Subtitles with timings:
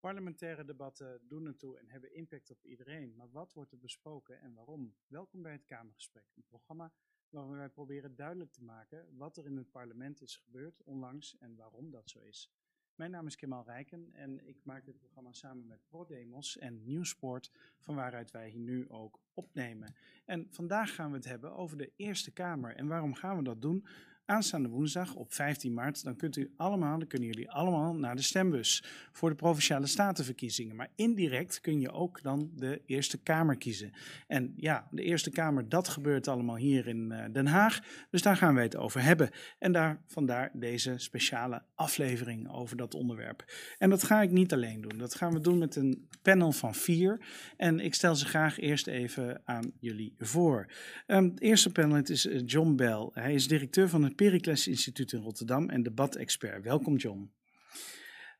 [0.00, 3.16] Parlementaire debatten doen ertoe en hebben impact op iedereen.
[3.16, 4.94] Maar wat wordt er besproken en waarom?
[5.06, 6.92] Welkom bij het Kamergesprek, een programma
[7.30, 11.56] waarin wij proberen duidelijk te maken wat er in het parlement is gebeurd onlangs en
[11.56, 12.52] waarom dat zo is.
[12.94, 17.52] Mijn naam is Kemal Rijken en ik maak dit programma samen met ProDemos en Nieuwsport,
[17.78, 19.94] van waaruit wij hier nu ook opnemen.
[20.24, 22.76] En vandaag gaan we het hebben over de Eerste Kamer.
[22.76, 23.86] En waarom gaan we dat doen?
[24.30, 28.22] Aanstaande woensdag op 15 maart, dan kunt u allemaal, dan kunnen jullie allemaal naar de
[28.22, 30.76] stembus voor de provinciale statenverkiezingen.
[30.76, 33.92] Maar indirect kun je ook dan de Eerste Kamer kiezen.
[34.26, 37.80] En ja, de Eerste Kamer, dat gebeurt allemaal hier in uh, Den Haag.
[38.10, 39.30] Dus daar gaan wij het over hebben.
[39.58, 43.44] En daar, vandaar deze speciale aflevering over dat onderwerp.
[43.78, 44.98] En dat ga ik niet alleen doen.
[44.98, 47.20] Dat gaan we doen met een panel van vier.
[47.56, 50.66] En ik stel ze graag eerst even aan jullie voor.
[51.06, 53.08] Um, het eerste panel is uh, John Bell.
[53.12, 56.64] Hij is directeur van het Pericles Instituut in Rotterdam en debatexpert.
[56.64, 57.32] Welkom John.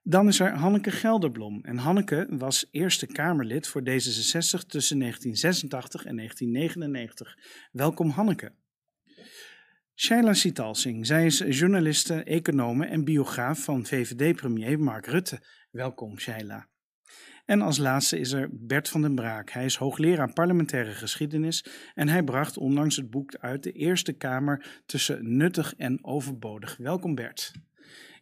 [0.02, 1.64] Dan is er Hanneke Gelderblom.
[1.64, 7.38] En Hanneke was Eerste Kamerlid voor D66 tussen 1986 en 1999.
[7.72, 8.52] Welkom Hanneke.
[9.94, 11.06] Shaila Sitalsing.
[11.06, 15.40] Zij is journaliste, econome en biograaf van VVD-premier Mark Rutte.
[15.70, 16.69] Welkom Shaila.
[17.50, 19.50] En als laatste is er Bert van den Braak.
[19.50, 24.82] Hij is hoogleraar parlementaire geschiedenis en hij bracht onlangs het boek uit de Eerste Kamer
[24.86, 26.76] tussen nuttig en overbodig.
[26.76, 27.52] Welkom Bert.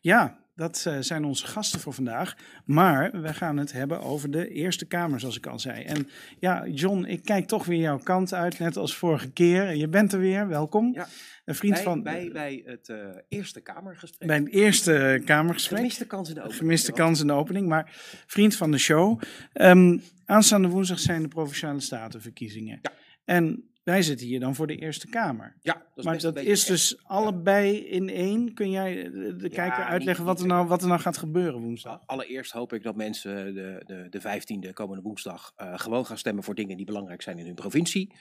[0.00, 2.36] Ja, dat uh, zijn onze gasten voor vandaag.
[2.64, 5.82] Maar we gaan het hebben over de Eerste Kamer, zoals ik al zei.
[5.84, 9.74] En ja, John, ik kijk toch weer jouw kant uit, net als vorige keer.
[9.74, 10.92] Je bent er weer, welkom.
[10.94, 11.08] Ja.
[11.44, 12.02] Een vriend bij, van.
[12.02, 12.96] Bij, bij het uh,
[13.28, 14.28] Eerste Kamergesprek.
[14.28, 15.78] Bij het Eerste Kamergesprek.
[15.78, 16.60] Gemiste kans in de opening.
[16.60, 17.92] Gemiste kans in de opening, maar
[18.26, 19.20] vriend van de show.
[19.54, 22.78] Um, aanstaande woensdag zijn de provinciale statenverkiezingen.
[22.82, 22.92] Ja.
[23.24, 25.56] En wij zitten hier dan voor de Eerste Kamer.
[25.62, 28.54] Ja, dat is maar dat is dus allebei in één.
[28.54, 32.00] Kun jij de kijker uitleggen wat, er nou, wat er nou gaat gebeuren woensdag?
[32.06, 36.44] Allereerst hoop ik dat mensen de, de, de 15e komende woensdag uh, gewoon gaan stemmen
[36.44, 38.12] voor dingen die belangrijk zijn in hun provincie.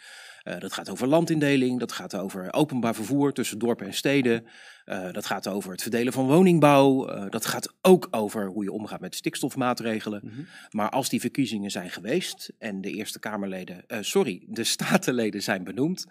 [0.44, 4.45] Uh, dat gaat over landindeling, dat gaat over openbaar vervoer tussen dorpen en steden.
[4.85, 7.05] Uh, dat gaat over het verdelen van woningbouw.
[7.29, 10.22] Dat gaat ook over hoe je omgaat met stikstofmaatregelen.
[10.23, 10.34] Mhm.
[10.34, 10.47] Mm -hmm.
[10.69, 16.06] Maar als die verkiezingen zijn geweest en de Eerste Kamerleden, sorry, de statenleden zijn benoemd,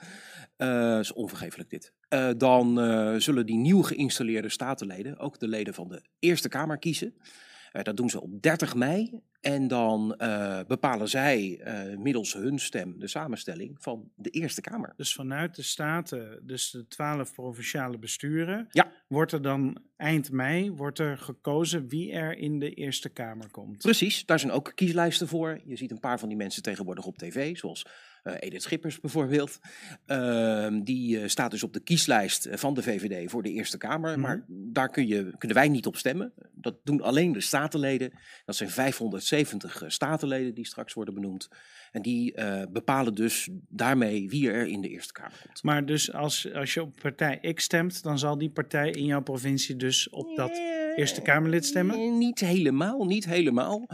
[1.01, 1.93] is onvergeeflijk dit.
[2.37, 2.77] dan
[3.21, 7.15] zullen die nieuw geïnstalleerde statenleden ook de leden van de Eerste Kamer kiezen.
[7.77, 9.21] Uh, dat doen ze op 30 mei.
[9.41, 14.93] En dan uh, bepalen zij uh, middels hun stem de samenstelling van de Eerste Kamer.
[14.97, 18.93] Dus vanuit de Staten, dus de twaalf provinciale besturen, ja.
[19.09, 23.79] wordt er dan eind mei wordt er gekozen wie er in de Eerste Kamer komt.
[23.79, 25.61] Precies, daar zijn ook kieslijsten voor.
[25.65, 27.93] Je ziet een paar van die mensen tegenwoordig op tv, zoals uh,
[28.35, 29.59] Edith Schippers bijvoorbeeld.
[30.07, 34.11] Uh, die uh, staat dus op de kieslijst van de VVD voor de Eerste Kamer.
[34.11, 34.21] Mhm.
[34.21, 36.33] Maar daar kun je, kunnen wij niet op stemmen.
[36.55, 38.13] Dat doen alleen de statenleden.
[38.45, 41.49] Dat zijn 570 statenleden die straks worden benoemd.
[41.93, 42.35] En die
[42.71, 45.63] bepalen dus daarmee wie er in de Eerste Kamer komt.
[45.63, 49.23] Maar dus als, als je op partij X stemt, dan zal die partij in jouw
[49.23, 50.61] provincie dus op dat
[50.97, 51.97] Eerste Kamerlid stemmen?
[51.97, 53.87] Nee, niet helemaal, niet helemaal.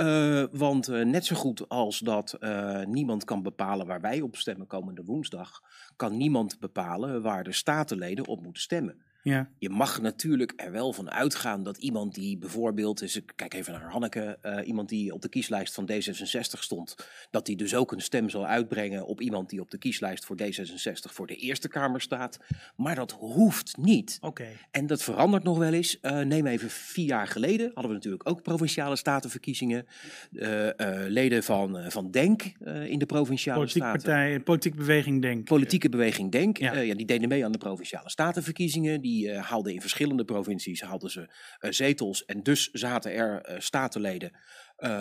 [0.00, 4.36] Uh, want uh, net zo goed als dat uh, niemand kan bepalen waar wij op
[4.36, 5.62] stemmen komende woensdag,
[5.96, 9.02] kan niemand bepalen waar de statenleden op moeten stemmen.
[9.22, 9.48] Ja.
[9.58, 13.72] Je mag natuurlijk er wel van uitgaan dat iemand die bijvoorbeeld, dus ik kijk even
[13.72, 16.96] naar Hanneke, uh, iemand die op de kieslijst van D66 stond,
[17.30, 20.36] dat die dus ook een stem zal uitbrengen op iemand die op de kieslijst voor
[20.42, 22.38] D66 voor de Eerste Kamer staat.
[22.76, 24.18] Maar dat hoeft niet.
[24.20, 24.42] Oké.
[24.42, 24.56] Okay.
[24.70, 25.98] En dat verandert nog wel eens.
[26.02, 29.86] Uh, neem even vier jaar geleden hadden we natuurlijk ook provinciale statenverkiezingen.
[30.32, 30.68] Uh,
[31.08, 32.42] leden van, van Denk
[32.86, 34.02] in de provinciale Politiek staten.
[34.02, 35.44] Partij, politieke beweging Denk.
[35.44, 36.58] Politieke beweging Denk.
[36.58, 36.78] Ja.
[36.78, 39.00] ja, die deden mee aan de provinciale statenverkiezingen.
[39.00, 42.24] Die die uh, haalden in verschillende provincies haalden ze uh, zetels.
[42.24, 44.32] En dus zaten er uh, statenleden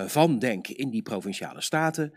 [0.05, 2.13] van Denk in die provinciale staten.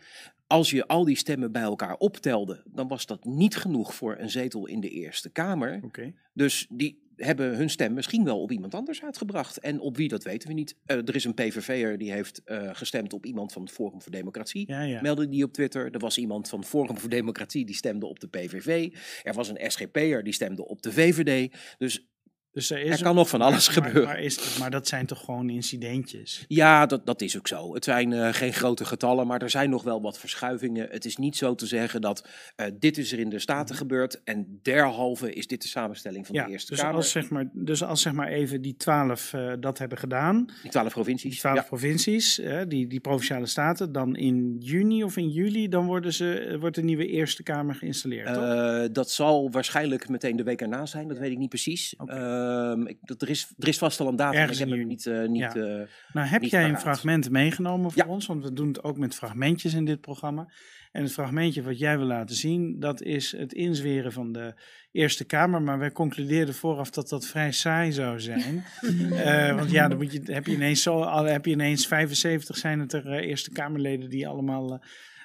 [0.53, 4.31] Als je al die stemmen bij elkaar optelde, dan was dat niet genoeg voor een
[4.31, 5.81] zetel in de Eerste Kamer.
[5.85, 6.15] Okay.
[6.33, 9.59] Dus die hebben hun stem misschien wel op iemand anders uitgebracht.
[9.59, 10.77] En op wie, dat weten we niet.
[10.85, 14.65] er is een PVV'er die heeft gestemd op iemand van het Forum voor Democratie.
[14.67, 15.01] Ja, ja.
[15.01, 15.93] Meldde die op Twitter.
[15.93, 18.95] Er was iemand van Forum voor Democratie die stemde op de PVV.
[19.23, 21.55] Er was een SGP'er die stemde op de VVD.
[21.79, 22.07] Dus
[22.53, 24.05] Dus er, is Er kan nog van alles maar, gebeuren.
[24.13, 26.45] Maar, is, maar dat zijn toch gewoon incidentjes?
[26.49, 27.75] Ja, dat, dat is ook zo.
[27.75, 30.89] Het zijn eh, geen grote getallen, maar er zijn nog wel wat verschuivingen.
[30.91, 34.21] Het is niet zo te zeggen dat eh, dit is er in de Staten gebeurd
[34.25, 36.97] en derhalve is dit de samenstelling van Ja, de Eerste dus Kamer.
[36.97, 40.71] als, zeg maar, dus als zeg maar even die twaalf eh, dat hebben gedaan, Die
[40.71, 41.39] twaalf die provincies.
[41.39, 41.63] twaalf Ja.
[41.63, 46.75] provincies, die, die provinciale staten, dan in juni of in juli, dan worden ze, wordt
[46.77, 48.91] de nieuwe Eerste Kamer geïnstalleerd, toch?
[48.93, 51.95] Dat zal waarschijnlijk meteen de week erna zijn, dat weet ik niet precies.
[51.99, 52.41] Oké.
[52.43, 54.87] Ehm, ik, dat, er, is, er is vast al een datum, Ergens ik heb hem
[54.87, 55.07] niet...
[55.07, 55.55] eh, niet Ja.
[55.55, 58.09] eh, Nou, heb niet jij een fragment meegenomen voor Ja.
[58.11, 58.27] ons?
[58.27, 60.49] Want we doen het ook met fragmentjes in dit programma.
[60.93, 64.55] En het fragmentje wat jij wil laten zien, dat is het inzweren van de
[64.93, 65.63] Eerste Kamer.
[65.63, 68.65] Maar wij concludeerden vooraf dat dat vrij saai zou zijn.
[69.13, 72.57] Eh, want ja, dan moet je, heb, je ineens zo, al heb je ineens 75
[72.57, 74.73] zijn het er eh, Eerste Kamerleden die allemaal...
[74.73, 74.79] eh,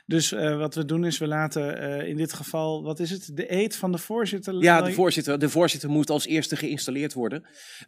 [0.07, 3.29] dus eh, wat we doen is, we laten eh, in dit geval, wat is het,
[3.33, 4.53] de eet van de voorzitter.
[4.53, 7.43] Ja, de voorzitter, de voorzitter moet als eerste geïnstalleerd worden.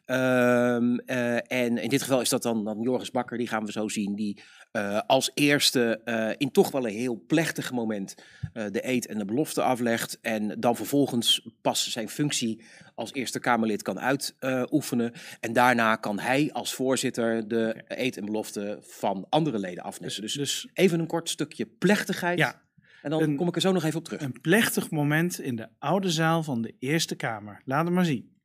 [0.06, 3.72] Ehm, eh, en in dit geval is dat dan, dan Joris Bakker, die gaan we
[3.72, 4.42] zo zien, die
[4.72, 8.16] eh, als eerste eh, in toch wel een heel plechtig moment
[8.54, 10.20] eh, de eed en de belofte aflegt.
[10.22, 12.62] En dan vervolgens pas zijn functie
[12.95, 15.13] als Eerste Kamerlid kan uitoefenen.
[15.39, 20.21] en daarna kan hij als voorzitter de eed en belofte van andere leden afnemen.
[20.21, 22.38] Dus, Dus even een kort stukje plechtigheid.
[22.39, 22.62] ja,
[23.01, 24.21] en dan een- kom ik er zo nog even op terug.
[24.21, 27.62] een plechtig moment in de oude zaal van de Eerste Kamer.
[27.66, 28.38] Laat het maar zien.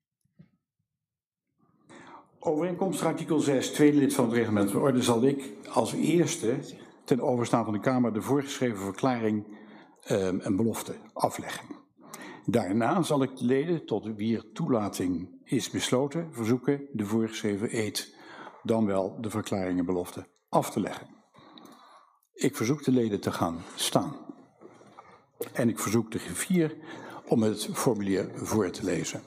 [2.39, 6.57] Overeenkomstig artikel 6, tweede lid van het reglement van orde, zal ik als eerste
[7.05, 9.45] ten overstaan van de Kamer de voorgeschreven verklaring
[10.05, 11.83] ehm, en belofte afleggen.
[12.47, 18.17] Daarna zal ik de leden tot wier toelating is besloten verzoeken de voorgeschreven eed,
[18.63, 21.07] dan wel de verklaring en belofte, af te leggen.
[22.33, 24.17] Ik verzoek de leden te gaan staan.
[25.53, 26.77] En ik verzoek de griffier
[27.29, 29.23] om het formulier voor te lezen.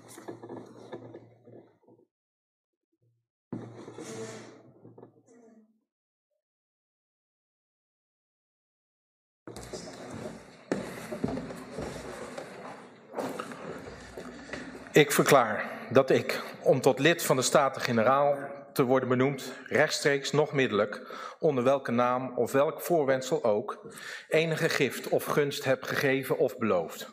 [14.97, 18.37] Ik verklaar dat ik, om tot lid van de Staten-Generaal
[18.73, 21.01] te worden benoemd, rechtstreeks nog middelijk,
[21.39, 23.93] onder welke naam of welk voorwendsel ook,
[24.29, 27.09] enige gift of gunst heb gegeven of beloofd.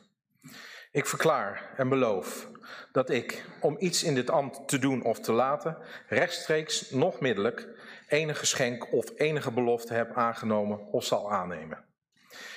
[0.90, 2.48] Ik verklaar en beloof
[2.92, 5.78] dat ik, om iets in dit ambt te doen of te laten,
[6.08, 7.68] rechtstreeks nog middelijk
[8.08, 11.84] enige geschenk of enige belofte heb aangenomen of zal aannemen.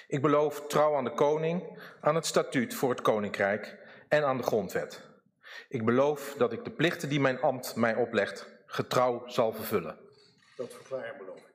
[0.07, 3.77] Ik beloof trouw aan de koning, aan het statuut voor het koninkrijk
[4.07, 5.06] en aan de grondwet.
[5.69, 9.97] Ik beloof dat ik de plichten die mijn ambt mij oplegt getrouw zal vervullen.
[10.55, 11.45] Dat verklaar en beloof ik.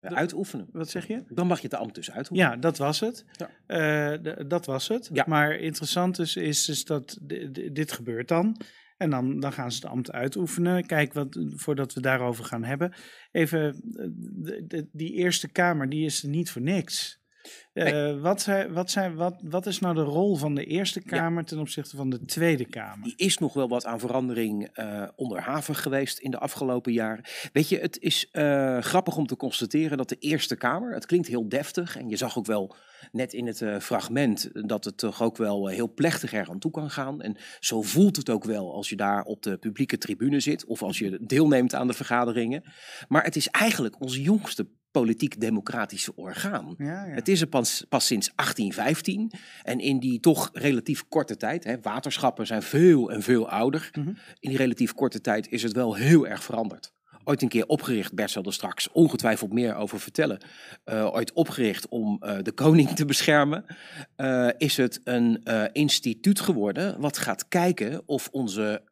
[0.00, 0.68] uitoefenen.
[0.72, 1.24] Wat zeg je?
[1.28, 2.50] Dan mag je het ambt dus uitoefenen.
[2.50, 3.24] Ja, dat was het.
[3.32, 3.50] Ja.
[3.66, 5.10] Eh, dat was het.
[5.12, 5.24] Ja.
[5.26, 7.18] Maar interessant is, is, dus dat
[7.72, 8.56] dit gebeurt dan.
[8.98, 10.86] En dan, dan gaan ze het ambt uitoefenen.
[10.86, 12.94] Kijk, wat, voordat we daarover gaan hebben.
[13.30, 17.20] Even, eh, de- die Eerste Kamer, die is er niet voor niks.
[17.72, 21.58] Eh, wat, wat, zijn, wat, wat is nou de rol van de Eerste Kamer ten
[21.58, 23.04] opzichte van de Tweede Kamer?
[23.04, 27.24] Die is nog wel wat aan verandering eh onderhavig geweest in de afgelopen jaren.
[27.52, 31.26] Weet je, het is eh, grappig om te constateren dat de Eerste Kamer, het klinkt
[31.26, 31.96] heel deftig.
[31.96, 32.74] En je zag ook wel
[33.12, 36.90] net in het fragment dat het toch ook wel heel plechtig er aan toe kan
[36.90, 37.20] gaan.
[37.20, 40.82] En zo voelt het ook wel als je daar op de publieke tribune zit of
[40.82, 42.62] als je deelneemt aan de vergaderingen.
[43.08, 46.74] Maar het is eigenlijk ons jongste politiek-democratische orgaan.
[46.78, 47.14] Ja, ja.
[47.14, 49.32] Het is er pas, pas sinds 1815.
[49.62, 53.90] En in die toch relatief korte tijd, hè, waterschappen zijn veel en veel ouder.
[53.92, 54.08] Mhm.
[54.40, 56.96] In die relatief korte tijd is het wel heel erg veranderd.
[57.24, 60.38] Ooit een keer opgericht, Bert zal er straks ongetwijfeld meer over vertellen.
[60.84, 63.64] eh, ooit opgericht om eh, de koning te beschermen.
[64.16, 65.42] eh, is het een
[65.72, 68.82] instituut geworden wat gaat kijken of onze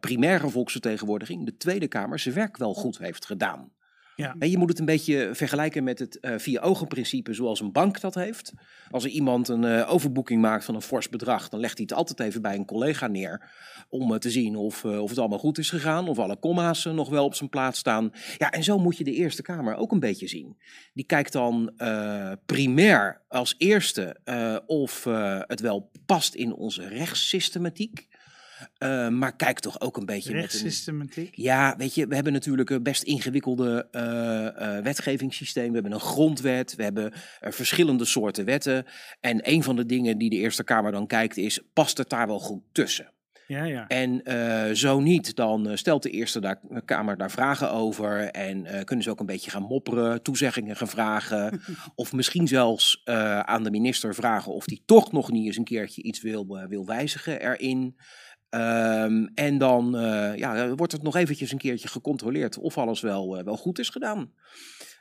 [0.00, 3.72] primaire volksvertegenwoordiging, de Tweede Kamer, zijn werk wel goed heeft gedaan.
[4.16, 4.36] Ja.
[4.38, 8.00] Je moet het een beetje vergelijken met het eh vier ogen principe zoals een bank
[8.00, 8.52] dat heeft.
[8.90, 11.96] Als er iemand een eh, overboeking maakt van een fors bedrag, dan legt hij het
[11.96, 13.50] altijd even bij een collega neer.
[13.88, 16.86] Om eh, te zien of, eh, of het allemaal goed is gegaan, of alle komma's
[16.86, 18.10] eh, nog wel op zijn plaats staan.
[18.38, 20.56] Ja, en zo moet je de Eerste Kamer ook een beetje zien.
[20.94, 26.88] Die kijkt dan eh, primair als eerste eh, of eh, het wel past in onze
[26.88, 28.06] rechtssystematiek.
[28.78, 31.30] Eh, maar kijkt toch ook een beetje met een...
[31.32, 35.68] Ja, weet je, we hebben natuurlijk een best ingewikkelde eh, eh, wetgevingssysteem.
[35.68, 38.84] We hebben een grondwet, we hebben eh, verschillende soorten wetten.
[39.20, 42.26] En een van de dingen die de Eerste Kamer dan kijkt is, past het daar
[42.26, 43.12] wel goed tussen?
[43.46, 43.86] Ja, ja.
[43.88, 48.30] En eh, zo niet, dan eh, stelt de Eerste daar, Kamer daar vragen over.
[48.30, 51.60] En eh, kunnen ze ook een beetje gaan mopperen, toezeggingen gaan vragen.
[51.94, 55.64] of misschien zelfs eh, aan de minister vragen of die toch nog niet eens een
[55.64, 57.96] keertje iets wil, eh, wil wijzigen erin.
[58.54, 63.38] Ehm, en dan eh, ja, wordt het nog eventjes een keertje gecontroleerd of alles wel,
[63.38, 64.32] eh, wel goed is gedaan.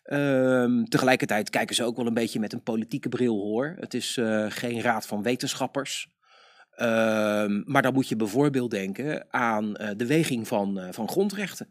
[0.03, 3.75] Ehm, tegelijkertijd kijken ze ook wel een beetje met een politieke bril hoor.
[3.79, 6.07] Het is eh, geen raad van wetenschappers.
[6.75, 11.67] Ehm, maar dan moet je bijvoorbeeld denken aan de weging van, van grondrechten.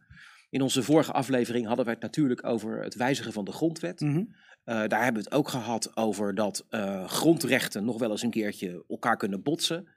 [0.50, 4.00] In onze vorige aflevering hadden we het natuurlijk over het wijzigen van de grondwet.
[4.00, 4.24] Mhm.
[4.64, 6.66] Daar hebben we het ook gehad over dat
[7.06, 9.88] grondrechten nog wel eens een keertje elkaar kunnen botsen.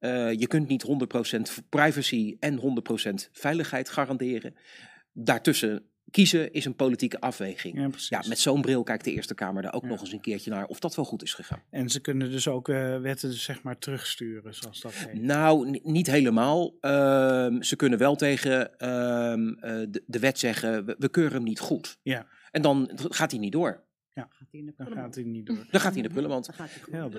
[0.00, 4.54] Eh, je kunt niet 100% privacy en 100% veiligheid garanderen.
[5.12, 7.78] Daartussen kiezen is een politieke afweging.
[8.08, 10.66] Ja, met zo'n bril kijkt de Eerste Kamer daar ook nog eens een keertje naar
[10.66, 11.62] of dat wel goed is gegaan.
[11.70, 15.22] En ze kunnen dus ook eh, wetten zeg maar terugsturen, zoals dat heet.
[15.22, 16.74] Nou, ni- niet helemaal.
[16.80, 21.44] Ehm, ze kunnen wel tegen ehm, eh, de, de wet zeggen, we, we keuren hem
[21.44, 21.98] niet goed.
[22.02, 22.26] Ja.
[22.50, 23.84] En dan gaat hij niet door.
[24.30, 25.66] Gaat hij in de Dan gaat hij niet door.
[25.70, 26.50] Dan gaat hij in de prullenmand.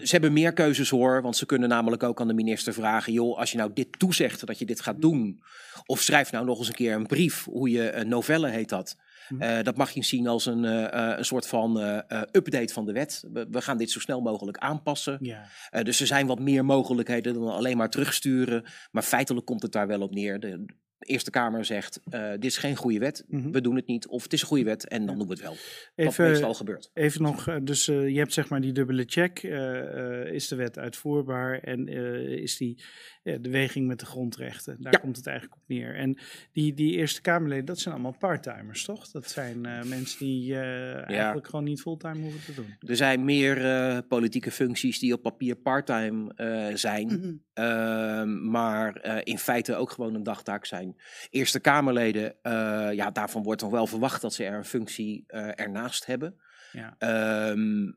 [0.03, 3.37] Ze hebben meer keuzes hoor, want ze kunnen namelijk ook aan de minister vragen: joh,
[3.37, 5.41] als je nou dit toezegt dat je dit gaat doen,
[5.85, 8.97] of schrijf nou nog eens een keer een brief, hoe je een novelle heet dat.
[9.29, 9.41] Mhm.
[9.41, 12.73] Eh, dat mag je zien als een, eh, eh, een soort van eh, eh, update
[12.73, 13.23] van de wet.
[13.33, 15.17] We, we gaan dit zo snel mogelijk aanpassen.
[15.21, 15.47] Ja.
[15.69, 18.63] Eh, dus er zijn wat meer mogelijkheden dan alleen maar terugsturen.
[18.91, 20.39] Maar feitelijk komt het daar wel op neer.
[20.39, 20.65] De,
[21.01, 23.51] de Eerste Kamer zegt: eh, dit is geen goede wet, Mhm.
[23.51, 24.07] we doen het niet.
[24.07, 25.55] Of het is een goede wet en dan doen we het wel.
[25.95, 26.89] Wat Even, meestal gebeurt.
[26.93, 29.43] Even nog, eh, dus eh, je hebt zeg maar die dubbele check.
[29.43, 32.83] eh, eh, is de wet uitvoerbaar en eh, is die
[33.23, 34.77] de weging met de grondrechten?
[34.79, 34.99] Daar Ja.
[34.99, 35.95] komt het eigenlijk op neer.
[35.95, 36.17] En
[36.51, 39.07] die, die Eerste Kamerleden, dat zijn allemaal parttimers, toch?
[39.11, 42.75] Dat zijn eh, mensen die eh, eigenlijk gewoon niet fulltime hoeven te doen.
[42.89, 47.05] Er zijn meer eh, politieke functies die op papier parttime eh, zijn.
[47.07, 47.33] Mhm.
[47.61, 50.97] Ehm, maar eh, in feite ook gewoon een dagtaak zijn.
[51.29, 55.47] Eerste Kamerleden, eh, ja, daarvan wordt nog wel verwacht dat ze er een functie eh,
[55.59, 56.39] ernaast hebben.
[56.71, 56.95] Ja.
[56.97, 57.89] Ehm,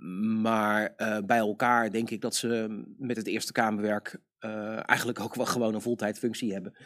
[0.43, 0.95] maar
[1.27, 4.19] bij elkaar denk ik dat ze met het Eerste Kamerwerk
[4.85, 6.77] eigenlijk ook wel gewoon een voltijdfunctie hebben.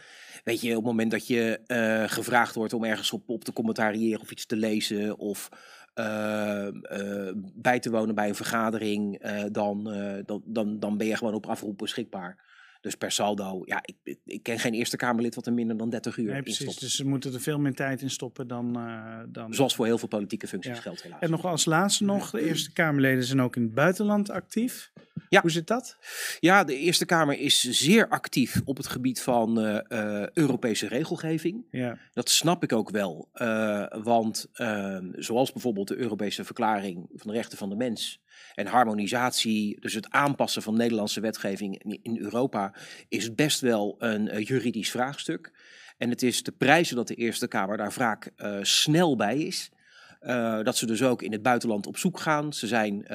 [0.44, 1.60] Weet je, op het moment dat je
[2.08, 5.48] gevraagd wordt om ergens op, op te commentariëren of iets te lezen of
[5.94, 9.84] eh, eh, bij te wonen bij een vergadering, dan,
[10.26, 12.47] dan, dan, dan ben je gewoon op afroep beschikbaar.
[12.80, 16.16] Dus per saldo, ja, ik, ik- ken geen Eerste Kamerlid wat er minder dan 30
[16.16, 16.62] uur Nee, in precies.
[16.62, 16.80] stopt.
[16.80, 18.76] Dus ze moeten er veel meer tijd in stoppen dan...
[18.76, 20.80] eh, dan Zoals voor heel veel politieke functies Ja.
[20.80, 21.20] geldt helaas.
[21.20, 24.92] En nog als laatste nog, de Eerste Kamerleden zijn ook in het buitenland actief.
[25.28, 25.40] Ja.
[25.40, 25.96] Hoe zit dat?
[26.40, 31.64] Ja, de Eerste Kamer is zeer actief op het gebied van eh, eh, Europese regelgeving.
[31.70, 33.28] Ja, Dat snap ik ook wel.
[34.02, 38.20] want ehm, zoals bijvoorbeeld de Europese Verklaring van de Rechten van de Mens
[38.54, 42.74] en harmonisatie, dus het aanpassen van Nederlandse wetgeving in, Europa,
[43.08, 45.52] is best wel een eh, juridisch vraagstuk.
[45.98, 49.70] En het is te prijzen dat de Eerste Kamer daar vaak eh, snel bij is.
[50.20, 52.52] Eh, dat ze dus ook in het buitenland op zoek gaan.
[52.52, 53.06] Ze zijn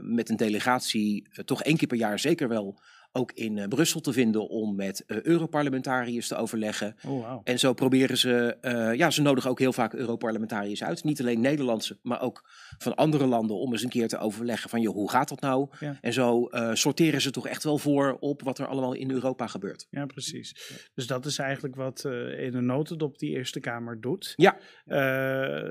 [0.00, 2.80] met een delegatie toch één keer per jaar zeker wel
[3.12, 6.96] ook in eh, Brussel te vinden om met eh, Europarlementariërs te overleggen.
[7.06, 7.40] oh wauw.
[7.44, 11.04] En zo proberen ze, eh, ja, ze nodigen ook heel vaak Europarlementariërs uit.
[11.04, 14.80] Niet alleen Nederlandse, maar ook van andere landen om eens een keer te overleggen van,
[14.80, 15.68] joh, hoe gaat dat nou?
[15.80, 15.98] Ja.
[16.00, 19.86] En zo sorteren ze toch echt wel voor op wat er allemaal in Europa gebeurt.
[19.90, 20.78] Ja, precies.
[20.94, 22.04] Dus dat is eigenlijk wat
[22.38, 24.32] in een notendop die Eerste Kamer doet.
[24.36, 24.58] Ja.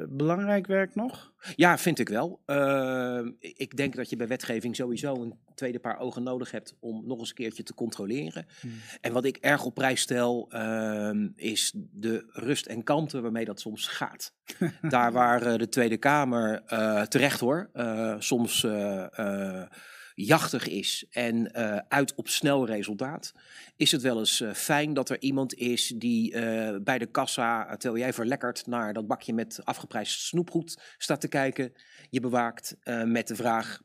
[0.09, 1.33] Belangrijk werk nog?
[1.55, 2.41] Ja, vind ik wel.
[2.45, 7.07] Eh, ik denk dat je bij wetgeving sowieso een tweede paar ogen nodig hebt om
[7.07, 8.45] nog eens een keertje te controleren.
[8.59, 8.71] Hmm.
[9.01, 13.59] En wat ik erg op prijs stel, ehm, is de rust en kalmte waarmee dat
[13.59, 14.33] soms gaat.
[14.81, 18.67] Daar waar eh, de Tweede Kamer eh, terecht hoor, eh, soms
[20.25, 23.33] jachtig is en eh, uit op snel resultaat,
[23.75, 27.75] is het wel eens eh, fijn dat er iemand is die eh, bij de kassa,
[27.77, 31.73] terwijl jij verlekkerd naar dat bakje met afgeprijsd snoepgoed staat te kijken,
[32.09, 33.81] je bewaakt eh, met de vraag,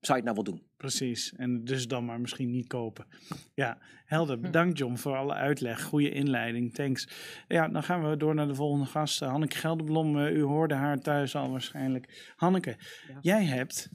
[0.00, 0.66] zou je het nou wel doen?
[0.76, 1.32] Precies.
[1.36, 3.06] En dus dan maar misschien niet kopen.
[3.54, 4.40] Ja, helder.
[4.40, 5.82] Bedankt John voor alle uitleg.
[5.82, 6.74] Goede inleiding.
[6.74, 7.08] Thanks.
[7.48, 9.20] Ja, dan gaan we door naar de volgende gast.
[9.20, 10.18] Hanneke Gelderblom.
[10.18, 12.32] U hoorde haar thuis al waarschijnlijk.
[12.36, 12.76] Hanneke,
[13.08, 13.18] Ja.
[13.20, 13.88] jij hebt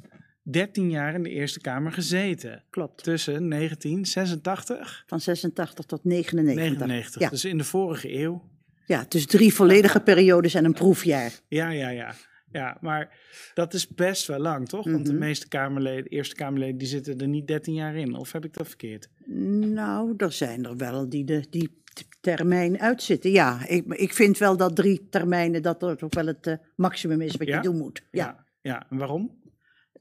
[0.44, 2.64] 13 jaar in de Eerste Kamer gezeten.
[2.70, 3.04] Klopt.
[3.04, 6.64] Tussen 1986 Van 86 tot 99.
[6.64, 7.22] 99.
[7.22, 7.30] Ja.
[7.30, 8.52] Dus in de vorige eeuw.
[8.86, 11.40] Ja, dus drie volledige periodes en een proefjaar.
[11.48, 12.14] Ja, ja, ja.
[12.52, 13.18] Ja, maar
[13.54, 14.86] dat is best wel lang, toch?
[14.92, 15.22] Want de Mhm.
[15.22, 18.16] meeste Kamerleden, Eerste Kamerleden, die zitten er niet 13 jaar in.
[18.16, 19.10] Of heb ik dat verkeerd?
[19.26, 21.82] Nou, er zijn er wel die de die
[22.22, 23.32] termijn uitzitten.
[23.32, 27.22] Ja, ik, ik vind wel dat drie termijnen, dat er toch wel het eh, maximum
[27.22, 27.56] is wat Ja?
[27.56, 28.02] je doen moet.
[28.12, 28.26] Ja.
[28.26, 28.46] Ja.
[28.62, 29.42] Ja, en waarom?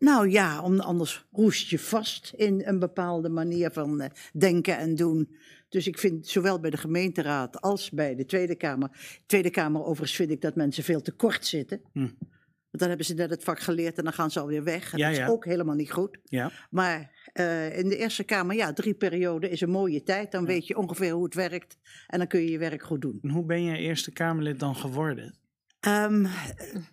[0.03, 4.95] Nou ja, om, anders roest je vast in een bepaalde manier van eh, denken en
[4.95, 5.37] doen.
[5.69, 8.91] Dus ik vind zowel bij de gemeenteraad als bij de Tweede Kamer.
[9.27, 11.81] Tweede Kamer overigens vind ik dat mensen veel te kort zitten.
[11.93, 11.99] Hm.
[11.99, 14.93] Want dan hebben ze net het vak geleerd en dan gaan ze alweer weg.
[14.93, 15.25] En Ja, dat ja.
[15.25, 16.19] is ook helemaal niet goed.
[16.25, 16.51] Ja.
[16.71, 20.33] Maar eh, in de Eerste Kamer, ja, drie perioden is een mooie tijd.
[20.33, 23.19] Dan weet je ongeveer hoe het werkt en dan kun je je werk goed doen.
[23.23, 25.35] En hoe ben je Eerste Kamerlid dan geworden?
[25.83, 26.27] Ehm,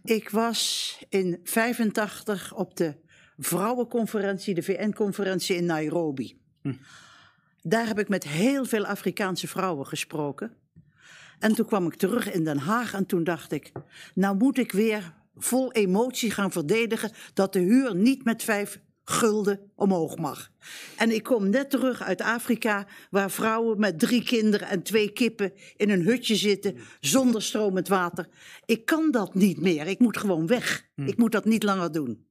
[0.03, 2.95] ik was in 85 op de
[3.37, 6.41] vrouwenconferentie, de VN-conferentie in Nairobi.
[6.61, 6.73] Hm.
[7.61, 10.53] Daar heb ik met heel veel Afrikaanse vrouwen gesproken.
[11.39, 13.71] En toen kwam ik terug in Den Haag en toen dacht ik,
[14.13, 18.79] nou moet ik weer vol emotie gaan verdedigen dat de huur niet met vijf
[19.09, 20.51] gulden omhoog mag.
[20.97, 25.53] En ik kom net terug uit Afrika, waar vrouwen met drie kinderen en twee kippen
[25.75, 28.27] in een hutje zitten, zonder stromend water.
[28.65, 30.87] Ik kan dat niet meer, ik moet gewoon weg.
[30.95, 32.27] Ik moet dat niet langer doen.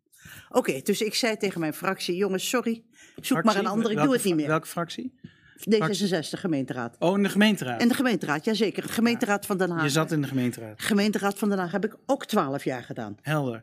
[0.49, 2.85] Oké, dus ik zei tegen mijn fractie, jongens, sorry,
[3.21, 4.47] zoek maar een andere, ik Welke doe het niet meer.
[4.47, 5.21] Welke fractie?
[5.59, 6.97] D66 gemeenteraad.
[6.99, 7.81] Oh, in de gemeenteraad.
[7.81, 9.83] En de gemeenteraad, jazeker, de gemeenteraad van Den Haag.
[9.83, 10.83] Je zat in de gemeenteraad.
[10.83, 13.17] Gemeenteraad van Den Haag heb ik ook twaalf jaar gedaan.
[13.23, 13.63] Helder.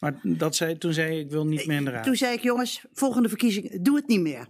[0.00, 2.04] Maar dat zei, toen zei je, ik wil niet meer in de raad.
[2.04, 4.48] Toen zei ik, jongens, volgende verkiezing, doe het niet meer.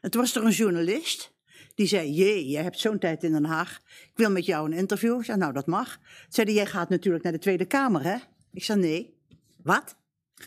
[0.00, 1.32] Toen was er een journalist,
[1.74, 3.80] die zei, jee, jij hebt zo'n tijd in Den Haag.
[3.86, 5.18] Ik wil met jou een interview.
[5.18, 5.94] Ik zei, nou, dat mag.
[5.96, 8.16] Toen zei hij, jij gaat natuurlijk naar de Tweede Kamer, hè?
[8.52, 9.14] Ik zei, nee.
[9.62, 9.96] Wat?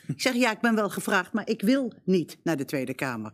[0.08, 3.34] Ik zeg, ja, ik ben wel gevraagd, maar ik wil niet naar de Tweede Kamer.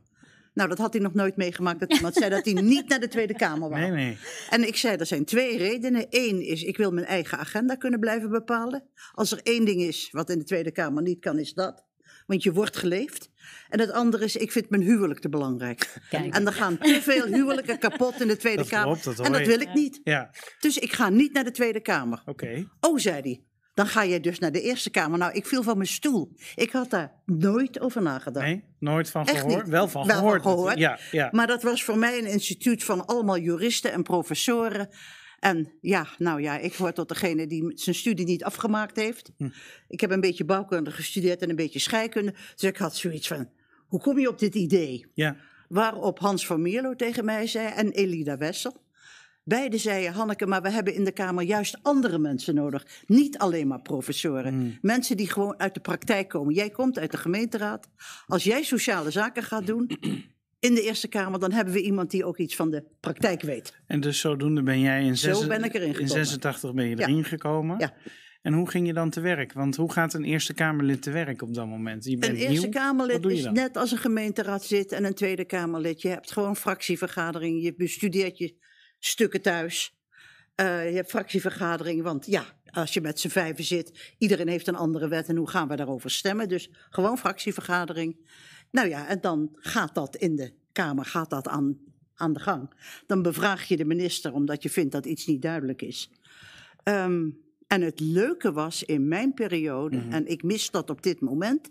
[0.53, 3.07] Nou, dat had hij nog nooit meegemaakt dat iemand zei dat hij niet naar de
[3.07, 3.81] Tweede Kamer wou.
[3.81, 4.17] Nee, nee.
[4.49, 6.05] En ik zei, er zijn twee redenen.
[6.09, 8.83] Eén is, ik wil mijn eigen agenda kunnen blijven bepalen.
[9.11, 11.85] Als er één ding is wat in de Tweede Kamer niet kan, is dat.
[12.27, 13.29] Want je wordt geleefd.
[13.69, 15.93] En het andere is, ik vind mijn huwelijk te belangrijk.
[16.09, 16.33] Kijk.
[16.35, 18.85] En er gaan te veel huwelijken kapot in de Tweede Dat Kamer.
[19.01, 19.99] klopt, dat en dat wil ik niet.
[20.03, 20.29] Ja,
[20.59, 22.21] Dus ik ga niet naar de Tweede Kamer.
[22.25, 22.67] oké.
[22.79, 23.43] Oh, zei hij.
[23.73, 25.17] Dan ga jij dus naar de Eerste Kamer.
[25.17, 26.31] Nou, ik viel van mijn stoel.
[26.55, 28.45] Ik had daar nooit over nagedacht.
[28.45, 29.55] Nee, nooit van gehoord.
[29.63, 29.67] niet.
[29.71, 30.41] Wel van Wel van gehoord.
[30.41, 30.77] gehoord.
[30.77, 31.29] Ja, ja.
[31.31, 34.89] Maar dat was voor mij een instituut van allemaal juristen en professoren.
[35.39, 39.31] En ja, nou ja, ik hoor tot degene die zijn studie niet afgemaakt heeft.
[39.37, 39.49] Hm.
[39.87, 42.31] Ik heb een beetje bouwkunde gestudeerd en een beetje scheikunde.
[42.55, 43.49] Dus ik had zoiets van,
[43.87, 45.05] hoe kom je op dit idee?
[45.13, 45.35] ja.
[45.67, 48.83] Waarop Hans van Mierlo tegen mij zei en Elida Wessel.
[49.43, 52.85] Beiden zeiden, Hanneke, maar we hebben in de Kamer juist andere mensen nodig.
[53.07, 54.53] Niet alleen maar professoren.
[54.53, 54.77] Hmm.
[54.81, 56.53] Mensen die gewoon uit de praktijk komen.
[56.53, 57.89] Jij komt uit de gemeenteraad.
[58.27, 59.87] Als jij sociale zaken gaat doen
[60.59, 63.73] in de Eerste Kamer, dan hebben we iemand die ook iets van de praktijk weet.
[63.87, 66.13] En dus zodoende ben jij in, Zo zes- ben ik erin in gekomen.
[66.25, 67.07] 86 ben je Ja.
[67.07, 67.79] erin gekomen.
[67.79, 67.93] Ja.
[68.41, 69.53] En hoe ging je dan te werk?
[69.53, 72.05] Want hoe gaat een Eerste Kamerlid te werk op dat moment?
[72.05, 72.69] Je bent Een Eerste nieuw.
[72.69, 76.01] Kamerlid doe je is net als een gemeenteraad zit en een Tweede Kamerlid.
[76.01, 78.55] Je hebt gewoon fractievergadering, je bestudeert je
[79.05, 79.95] stukken thuis.
[80.55, 84.75] Eh, je hebt fractievergadering, want ja, als je met z'n vijven zit, iedereen heeft een
[84.75, 86.47] andere wet en hoe gaan we daarover stemmen?
[86.49, 88.15] Dus gewoon fractievergadering.
[88.71, 91.77] Nou ja, en dan gaat dat in de Kamer, gaat dat aan,
[92.15, 92.69] aan de gang.
[93.07, 96.09] Dan bevraag je de minister omdat je vindt dat iets niet duidelijk is.
[96.83, 97.29] Ehm,
[97.67, 100.11] en het leuke was in mijn periode, Mhm.
[100.11, 101.69] en ik mis dat op dit moment,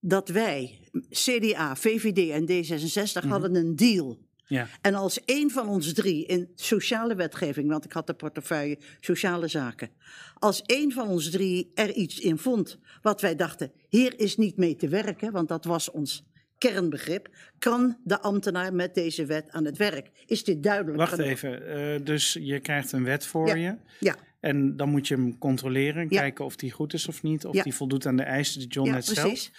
[0.00, 3.32] dat wij, CDA, VVD en D66, Mhm.
[3.32, 4.26] hadden een deal.
[4.48, 4.68] Ja.
[4.80, 9.48] En als één van ons drie in sociale wetgeving, want ik had de portefeuille sociale
[9.48, 9.88] zaken,
[10.34, 14.56] als één van ons drie er iets in vond wat wij dachten, hier is niet
[14.56, 16.26] mee te werken, want dat was ons
[16.58, 20.10] kernbegrip, kan de ambtenaar met deze wet aan het werk.
[20.26, 20.96] Is dit duidelijk?
[20.96, 21.26] Wacht genoeg?
[21.30, 21.66] even.
[21.66, 23.54] eh, dus je krijgt een wet voor Ja.
[23.54, 23.76] je.
[24.00, 26.06] Ja, En dan moet je hem controleren.
[26.08, 26.20] Ja.
[26.20, 27.44] Kijken of die goed is of niet.
[27.46, 29.26] Of die voldoet aan de eisen die John ja net stelt.
[29.26, 29.52] precies.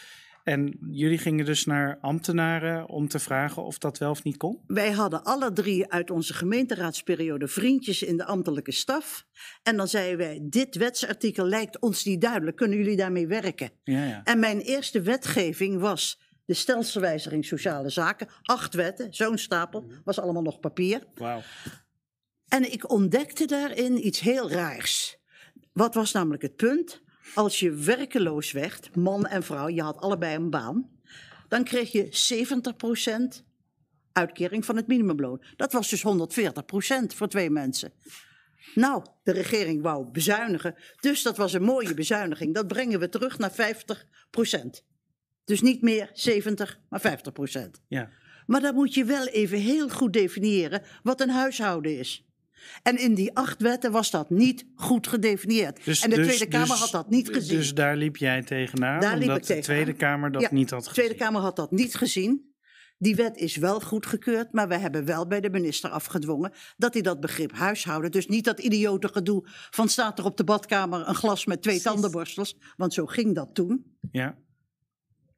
[0.50, 4.60] En jullie gingen dus naar ambtenaren om te vragen of dat wel of niet kon?
[4.68, 9.26] Wij hadden alle drie uit onze gemeenteraadsperiode vriendjes in de ambtelijke staf.
[9.64, 13.72] En dan zeiden wij, dit wetsartikel lijkt ons niet duidelijk, kunnen jullie daarmee werken?
[13.84, 14.24] Ja, ja.
[14.24, 18.28] En mijn eerste wetgeving was de stelselwijziging sociale zaken.
[18.42, 21.04] Acht wetten, zo'n stapel, was allemaal nog papier.
[22.48, 25.18] En ik ontdekte daarin iets heel raars.
[25.74, 27.02] Wat was namelijk het punt?
[27.36, 30.89] Als je werkeloos werd, man en vrouw, je had allebei een baan,
[31.47, 32.08] dan kreeg je
[33.41, 33.43] 70%
[34.12, 35.43] uitkering van het minimumloon.
[35.55, 37.93] Dat was dus 140% voor twee mensen.
[38.75, 42.53] Nou, de regering wou bezuinigen, dus dat was een mooie bezuiniging.
[42.53, 44.84] Dat brengen we terug naar 50%.
[45.43, 47.19] Dus niet meer 70, maar
[47.58, 47.69] 50%.
[47.88, 48.10] Ja.
[48.45, 52.29] Maar dan moet je wel even heel goed definiëren wat een huishouden is.
[52.84, 55.86] En in die acht wetten was dat niet goed gedefinieerd.
[55.86, 57.58] Dus, en de dus- Tweede Kamer dus- had dat niet gezien.
[57.58, 59.76] Dus daar liep jij tegenaan, Daar liep omdat ik de tegenaan.
[59.84, 61.04] Tweede Kamer dat Ja, niet had de gezien.
[61.04, 62.48] Tweede Kamer had dat niet gezien.
[62.98, 67.02] Die wet is wel goedgekeurd, maar we hebben wel bij de minister afgedwongen dat hij
[67.02, 71.15] dat begrip huishouden, dus niet dat idiote gedoe van staat er op de badkamer een
[71.15, 71.91] glas met twee Precies.
[71.93, 73.98] tandenborstels, want zo ging dat toen.
[74.12, 74.38] Ja.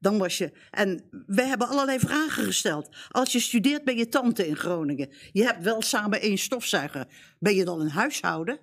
[0.01, 0.51] Dan was je.
[0.71, 2.89] En wij hebben allerlei vragen gesteld.
[3.09, 5.09] Als je studeert bij je tante in Groningen.
[5.31, 7.07] Je hebt wel samen één stofzuiger.
[7.39, 8.59] Ben je dan een huishouden?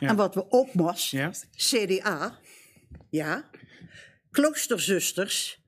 [0.00, 0.08] Ja.
[0.08, 1.30] En wat we ook was, Ja.
[1.56, 2.38] CDA,
[3.10, 3.44] ja,
[4.30, 5.60] kloosterzusters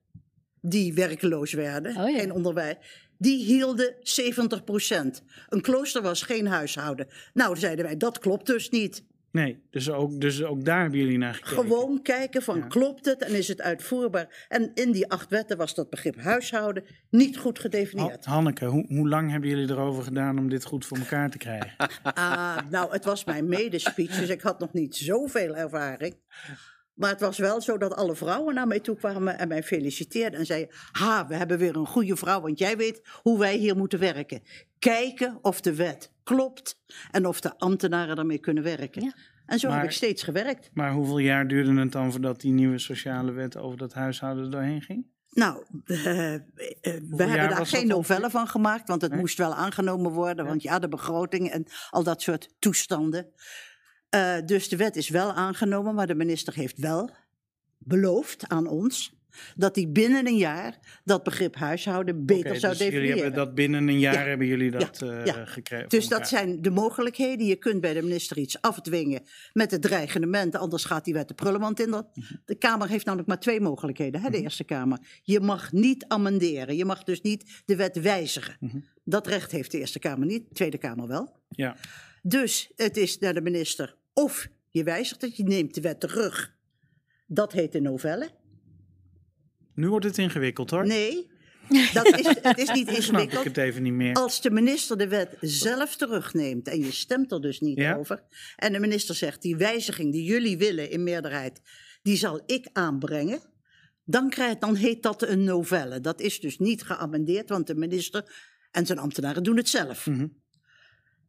[0.61, 2.19] die werkeloos werden, Oh ja.
[2.19, 2.77] geen onderwijs,
[3.19, 7.09] die hielden 70% Een klooster was geen huishouden.
[7.35, 9.05] Nou, zeiden wij, dat klopt dus niet.
[9.39, 11.57] Nee, dus ook, dus ook daar hebben jullie naar gekeken.
[11.57, 12.67] Gewoon kijken van Ja.
[12.67, 14.47] klopt het en is het uitvoerbaar.
[14.49, 18.25] En in die acht wetten was dat begrip huishouden niet goed Ha- gedefinieerd.
[18.25, 21.77] Hanneke, hoe, hoe lang hebben jullie erover gedaan om dit goed voor elkaar te krijgen?
[22.03, 26.17] Ah, nou, het was mijn medespeech, dus ik had nog niet zoveel ervaring.
[26.95, 30.39] Maar het was wel zo dat alle vrouwen naar mij toe kwamen en mij feliciteerden.
[30.39, 33.77] En zeiden, ha, we hebben weer een goede vrouw, want jij weet hoe wij hier
[33.77, 34.43] moeten werken.
[34.79, 39.03] Kijken of de wet klopt en of de ambtenaren daarmee kunnen werken.
[39.03, 39.13] Ja.
[39.47, 40.71] En zo Maar- heb ik steeds gewerkt.
[40.73, 44.83] Maar hoeveel jaar duurde het dan voordat die nieuwe sociale wet over dat huishouden doorheen
[44.83, 45.07] ging?
[45.31, 46.41] Nou, eh, eh,
[46.81, 49.21] we jaar hebben daar geen novelle van gemaakt, want het Nee?
[49.21, 50.47] moest wel aangenomen worden.
[50.47, 53.33] Want ja, de begroting en al dat soort toestanden.
[54.09, 57.11] Eh, dus de wet is wel aangenomen, maar de minister heeft wel
[57.79, 59.17] beloofd aan ons
[59.57, 63.23] dat hij binnen een jaar dat begrip huishouden beter Oké, zou dus jullie definiëren.
[63.25, 64.29] hebben dat binnen een jaar Ja.
[64.29, 65.45] hebben jullie dat eh, Ja.
[65.45, 65.89] gekregen.
[65.89, 67.47] Dus dat zijn de mogelijkheden.
[67.47, 71.35] Je kunt bij de minister iets afdwingen met het dreigementen, anders gaat die wet de
[71.35, 71.91] prullenmand in.
[71.91, 72.35] Dat- Mhm.
[72.45, 74.99] De Kamer heeft namelijk maar twee mogelijkheden, hè, de Eerste Kamer.
[75.23, 78.57] Je mag niet amenderen, je mag dus niet de wet wijzigen.
[78.61, 78.79] Mhm.
[79.05, 81.37] Dat recht heeft de Eerste Kamer niet, de Tweede Kamer wel.
[81.49, 81.77] Ja.
[82.23, 86.57] Dus het is naar de minister of je wijzigt het, je neemt de wet terug.
[87.27, 88.29] Dat heet de novelle.
[89.79, 90.87] Nu wordt het ingewikkeld hoor.
[90.87, 91.31] Nee,
[91.93, 93.45] dat is, het is niet Snap ik ingewikkeld.
[93.45, 94.15] het even niet meer.
[94.15, 97.95] Als de minister de wet zelf terugneemt en je stemt er dus niet Ja.
[97.97, 98.23] over.
[98.57, 101.61] En de minister zegt die wijziging die jullie willen in meerderheid,
[102.03, 103.41] die zal ik aanbrengen.
[104.05, 106.01] Dan, krijgt, dan heet dat een novelle.
[106.01, 108.33] Dat is dus niet geamendeerd, want de minister
[108.71, 110.07] en zijn ambtenaren doen het zelf.
[110.07, 110.27] Mhm.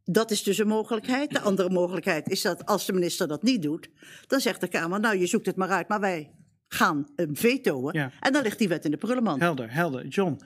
[0.04, 1.30] Dat is dus een mogelijkheid.
[1.30, 3.88] De andere mogelijkheid is dat als de minister dat niet doet,
[4.26, 6.34] dan zegt de Kamer, nou je zoekt het maar uit, maar wij
[6.72, 7.92] gaan hem vetoen.
[7.92, 8.10] Ja.
[8.20, 9.40] En dan ligt die wet in de prullenmand.
[9.40, 10.06] Helder, helder.
[10.06, 10.40] John,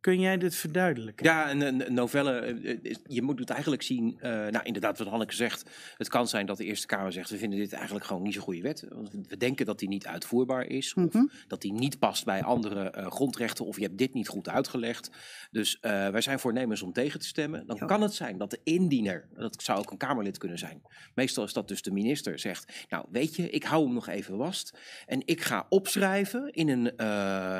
[0.00, 1.26] kun jij dit verduidelijken?
[1.26, 5.34] Ja, een, novelle, eh, eh, je moet het eigenlijk zien, eh, nou inderdaad wat Hanneke
[5.34, 5.70] zegt.
[5.96, 8.42] Het kan zijn dat de Eerste Kamer zegt, we vinden dit eigenlijk gewoon niet zo'n
[8.42, 8.86] goede wet.
[8.90, 10.94] Want we denken dat die niet uitvoerbaar is.
[10.94, 11.24] Of Mhm.
[11.48, 13.64] dat die niet past bij andere grondrechten.
[13.64, 15.10] Of je hebt dit niet goed uitgelegd.
[15.50, 17.66] Dus wij zijn voornemens om tegen te stemmen.
[17.66, 17.86] Dan Ja.
[17.86, 20.82] kan het zijn dat de indiener, dat zou ook een Kamerlid kunnen zijn.
[21.14, 24.36] Meestal is dat dus de minister, zegt, nou weet je, ik hou hem nog even
[24.36, 24.78] vast.
[25.06, 26.92] En ik ga opschrijven in een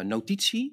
[0.08, 0.72] notitie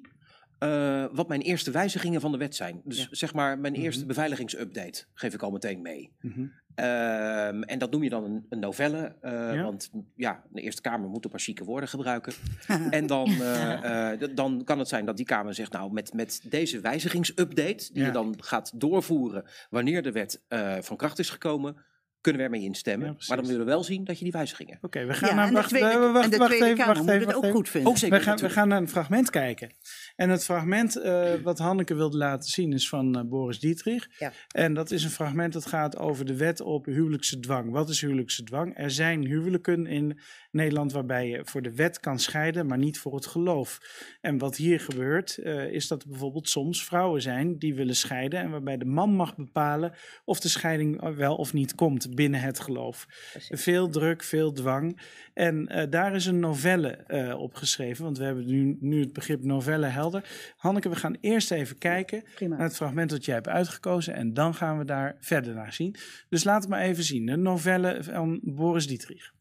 [0.62, 2.80] eh, wat mijn eerste wijzigingen van de wet zijn.
[2.84, 3.06] Dus Ja.
[3.10, 3.82] zeg maar mijn Mhm.
[3.82, 6.12] eerste beveiligingsupdate geef ik al meteen mee.
[6.20, 6.46] Mhm.
[6.74, 9.62] Ehm, en dat noem je dan een, een novelle, eh, Ja.
[9.62, 12.32] want ja, de Eerste Kamer moet een paar chique woorden gebruiken.
[12.90, 16.80] en dan, eh, dan kan het zijn dat die Kamer zegt, nou met, met deze
[16.80, 18.06] wijzigingsupdate, die Ja.
[18.06, 20.42] je dan gaat doorvoeren wanneer de wet
[20.80, 21.76] van kracht is gekomen,
[22.22, 23.08] kunnen we ermee instemmen.
[23.08, 24.78] Ja, maar dan willen we wel zien dat je die wijzigingen.
[24.80, 25.44] Oké, we gaan Ja, naar...
[25.44, 27.54] en de Wacht, Tweede, wacht, en de wacht Tweede even, wacht even, ook even.
[27.54, 27.90] goed vinden.
[27.90, 28.18] Oh, zeker.
[28.18, 29.70] We gaan, we gaan naar een fragment kijken.
[30.16, 34.08] En het fragment eh, wat Hanneke wilde laten zien is van eh, Boris Dietrich.
[34.18, 34.32] Ja.
[34.48, 37.70] En dat is een fragment dat gaat over de wet op huwelijkse dwang.
[37.70, 38.78] Wat is huwelijkse dwang?
[38.78, 40.18] Er zijn huwelijken in
[40.50, 43.80] Nederland waarbij je voor de wet kan scheiden, maar niet voor het geloof.
[44.20, 48.40] En wat hier gebeurt, eh, is dat er bijvoorbeeld soms vrouwen zijn die willen scheiden
[48.40, 52.60] en waarbij de man mag bepalen of de scheiding wel of niet komt binnen het
[52.60, 53.06] geloof.
[53.48, 55.00] Veel druk, veel dwang.
[55.34, 59.12] En eh, daar is een novelle eh op geschreven, want we hebben nu, nu het
[59.12, 60.52] begrip novelle helder.
[60.56, 62.56] Hanneke, we gaan eerst even kijken Prima.
[62.56, 65.96] naar het fragment dat jij hebt uitgekozen en dan gaan we daar verder naar zien.
[66.28, 69.32] Dus laat het maar even zien, de novelle van Boris Dietrich.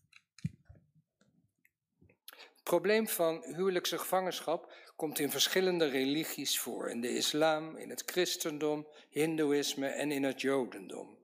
[2.61, 6.89] Het probleem van huwelijkse gevangenschap komt in verschillende religies voor.
[6.89, 11.20] In de islam, in het christendom, hindoeïsme en in het jodendom.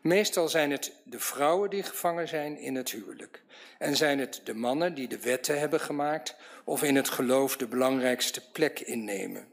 [0.00, 3.42] Meestal zijn het de vrouwen die gevangen zijn in het huwelijk.
[3.78, 7.66] En zijn het de mannen die de wetten hebben gemaakt of in het geloof de
[7.66, 9.46] belangrijkste plek innemen.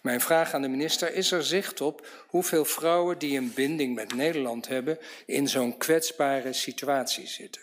[0.00, 4.14] Mijn vraag aan de minister, is er zicht op hoeveel vrouwen die een binding met
[4.14, 7.62] Nederland hebben in zo'n kwetsbare situatie zitten?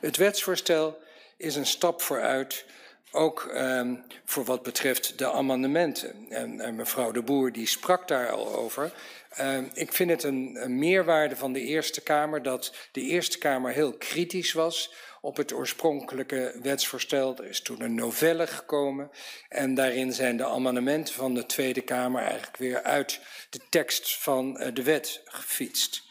[0.00, 0.98] Het wetsvoorstel
[1.36, 2.64] is een stap vooruit,
[3.10, 6.26] ook ehm, voor wat betreft de amendementen.
[6.28, 8.92] En, en mevrouw de Boer die sprak daar al over.
[9.34, 13.92] Ehm, ik vind het een, meerwaarde van de Eerste Kamer dat de Eerste Kamer heel
[13.92, 17.36] kritisch was op het oorspronkelijke wetsvoorstel.
[17.36, 19.10] Er is toen een novelle gekomen
[19.48, 24.58] en daarin zijn de amendementen van de Tweede Kamer eigenlijk weer uit de tekst van
[24.58, 26.02] eh, de wet gefietst.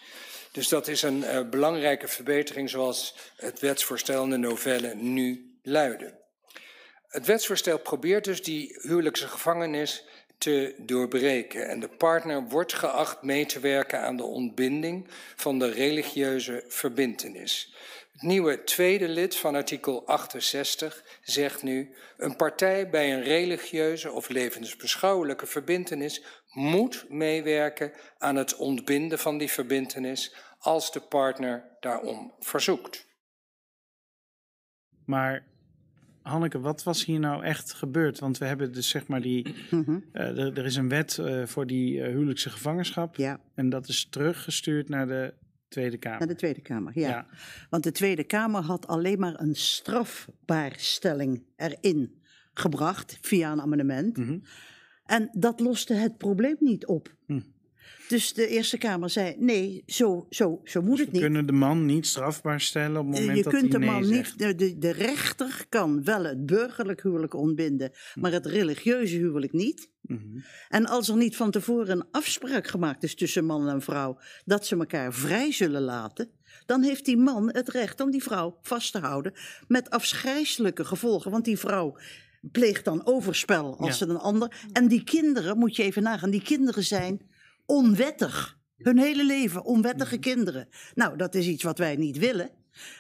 [0.52, 6.20] Dus dat is een uh, belangrijke verbetering zoals het wetsvoorstel in de novelle nu luidde.
[7.08, 10.06] Het wetsvoorstel probeert dus die huwelijkse gevangenis
[10.42, 11.68] te doorbreken.
[11.68, 17.76] En de partner wordt geacht mee te werken aan de ontbinding van de religieuze verbintenis.
[18.12, 24.30] Het nieuwe tweede lid van artikel 68 zegt nu: een partij bij een religieuze of
[24.30, 33.08] levensbeschouwelijke verbintenis moet meewerken aan het ontbinden van die verbintenis als de partner daarom verzoekt.
[35.06, 35.51] Maar
[36.22, 38.20] Hanneke, wat was hier nou echt gebeurd?
[38.20, 39.56] Want we hebben dus zeg maar die.
[39.72, 40.00] Mhm.
[40.12, 43.16] eh, er, er is een wet eh, voor die eh, huwelijkse gevangenschap.
[43.16, 45.34] Ja, En dat is teruggestuurd naar de
[45.68, 46.20] Tweede Kamer.
[46.20, 46.92] naar de Tweede Kamer.
[46.96, 47.10] Ja.
[47.10, 47.28] Ja.
[47.70, 52.22] Want de Tweede Kamer had alleen maar een strafbaarstelling erin
[52.54, 54.18] gebracht via een amendement.
[54.18, 54.40] Mhm.
[55.06, 57.16] En dat loste het probleem niet op.
[57.26, 57.42] Hm.
[58.12, 61.22] Dus de Eerste Kamer zei: nee, zo, zo, zo moet Dus het we niet.
[61.22, 63.86] kunnen de man niet strafbaar stellen op het Eh, moment je dat kunt hij de
[63.86, 69.52] man niet, de, de, rechter kan wel het burgerlijk huwelijk ontbinden, maar het religieuze huwelijk
[69.52, 69.90] niet.
[70.02, 70.20] Mhm.
[70.70, 74.66] En als er niet van tevoren een afspraak gemaakt is tussen man en vrouw dat
[74.66, 76.30] ze elkaar vrij zullen laten,
[76.66, 79.34] dan heeft die man het recht om die vrouw vast te houden
[79.68, 81.32] met afschrijselijke gevolgen.
[81.32, 81.98] Want die vrouw
[82.52, 84.06] pleegt dan overspel als Ja.
[84.06, 84.66] ze een ander.
[84.74, 87.30] En die kinderen, moet je even nagaan, die kinderen zijn
[87.76, 88.60] onwettig.
[88.78, 90.22] Hun hele leven, onwettige Mhm.
[90.22, 90.68] kinderen.
[90.94, 92.50] Nou, dat is iets wat wij niet willen.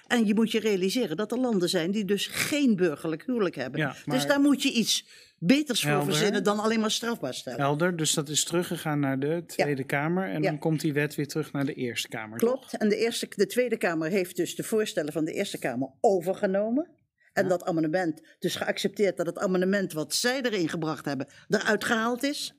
[0.07, 3.79] En je moet je realiseren dat er landen zijn die dus geen burgerlijk huwelijk hebben.
[3.79, 5.05] Ja, Dus daar moet je iets
[5.39, 6.13] beters voor Helder.
[6.13, 7.59] verzinnen dan alleen maar strafbaar stellen.
[7.59, 10.29] Helder, dus dat is teruggegaan naar de Tweede Kamer.
[10.29, 10.49] En Ja.
[10.49, 12.39] dan komt die wet weer terug naar de Eerste Kamer.
[12.39, 12.49] toch?
[12.49, 12.77] Klopt.
[12.77, 16.89] En de, eerste, de Tweede Kamer heeft dus de voorstellen van de Eerste Kamer overgenomen.
[17.33, 22.23] En dat amendement, dus geaccepteerd dat het amendement wat zij erin gebracht hebben, eruit gehaald
[22.23, 22.55] is.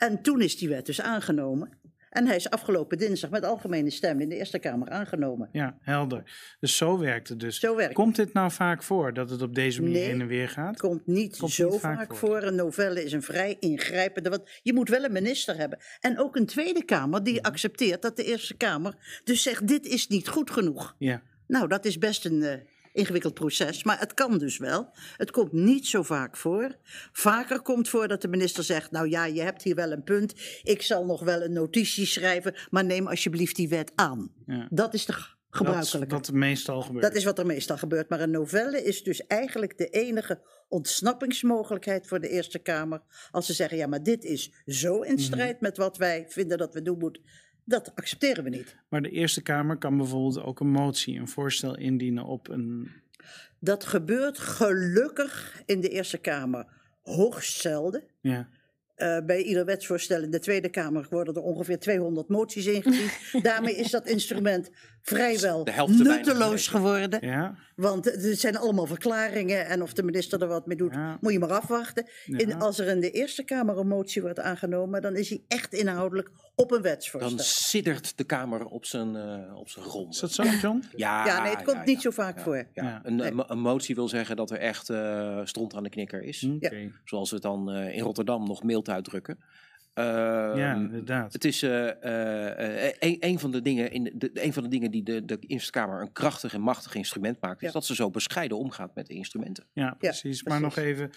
[0.00, 1.78] En toen is die wet dus aangenomen.
[2.10, 5.48] En hij is afgelopen dinsdag met algemene stem in de Eerste Kamer aangenomen.
[5.52, 6.54] Ja, helder.
[6.60, 7.60] Dus zo werkt het dus.
[7.60, 10.08] Zo werkt Komt dit nou vaak voor dat het op deze manier Nee.
[10.08, 10.70] heen en weer gaat?
[10.70, 12.28] Het komt niet Komt zo niet vaak vaak voor.
[12.28, 12.42] voor.
[12.42, 14.30] Een novelle is een vrij ingrijpende.
[14.30, 15.78] Want je moet wel een minister hebben.
[16.00, 20.08] En ook een Tweede Kamer die accepteert dat de Eerste Kamer dus zegt: dit is
[20.08, 20.94] niet goed genoeg.
[20.98, 21.22] Ja.
[21.46, 22.60] Nou, dat is best een eh,
[22.92, 24.88] ingewikkeld proces, maar het kan dus wel.
[25.16, 26.76] Het komt niet zo vaak voor.
[27.12, 30.34] Vaker komt voor dat de minister zegt: Nou ja, je hebt hier wel een punt.
[30.62, 34.32] Ik zal nog wel een notitie schrijven, maar neem alsjeblieft die wet aan.
[34.46, 34.66] Ja.
[34.70, 36.14] Dat is de g- Dat is gebruikelijke.
[36.14, 37.02] wat meestal gebeurt.
[37.04, 38.08] Dat is wat er meestal gebeurt.
[38.08, 43.02] Maar een novelle is dus eigenlijk de enige ontsnappingsmogelijkheid voor de Eerste Kamer.
[43.30, 45.08] Als ze zeggen, ja, maar dit is zo Mhm.
[45.10, 47.22] in strijd met wat wij vinden dat we doen moeten.
[47.70, 48.76] Dat accepteren we niet.
[48.88, 52.90] Maar de Eerste Kamer kan bijvoorbeeld ook een motie, een voorstel indienen op een.
[53.58, 56.66] Dat gebeurt gelukkig in de Eerste Kamer
[57.02, 58.02] hoogst zelden.
[58.20, 58.48] Ja.
[58.94, 63.12] Eh, bij ieder wetsvoorstel in de Tweede Kamer worden er ongeveer 200 moties ingediend.
[63.42, 64.70] Daarmee is dat instrument
[65.02, 67.26] vrijwel nutteloos geworden.
[67.26, 67.54] Ja.
[67.76, 71.18] Want het zijn allemaal verklaringen en of de minister er wat mee doet, Ja.
[71.20, 72.08] moet je maar afwachten.
[72.58, 76.30] Als er in de Eerste Kamer een motie wordt aangenomen, dan is hij echt inhoudelijk
[76.54, 77.36] op een wetsvoorstel.
[77.36, 80.14] Dan siddert de Kamer op zijn, eh op zijn grond.
[80.14, 80.82] Is dat zo, John?
[80.96, 82.56] Ja, ja, nee, het komt ja, niet zo vaak ja, voor.
[82.56, 82.64] ja.
[82.74, 83.00] Ja.
[83.02, 83.26] Een, Nee.
[83.28, 86.48] een mo- een motie wil zeggen dat er echt eh stront aan de knikker is.
[86.54, 86.90] Oké.
[87.04, 89.38] Zoals we het dan eh, in Rotterdam nog mild uitdrukken.
[89.94, 91.32] Ja, Ehm, inderdaad.
[91.32, 94.68] Het is eh, eh, eh, een, een van de dingen, in de, een van de
[94.68, 97.94] dingen die de, de Eerste Kamer een krachtig en machtig instrument maakt, is dat ze
[97.94, 99.66] zo bescheiden omgaat met de instrumenten.
[99.72, 100.42] Ja, precies.
[100.42, 101.10] Maar nog even,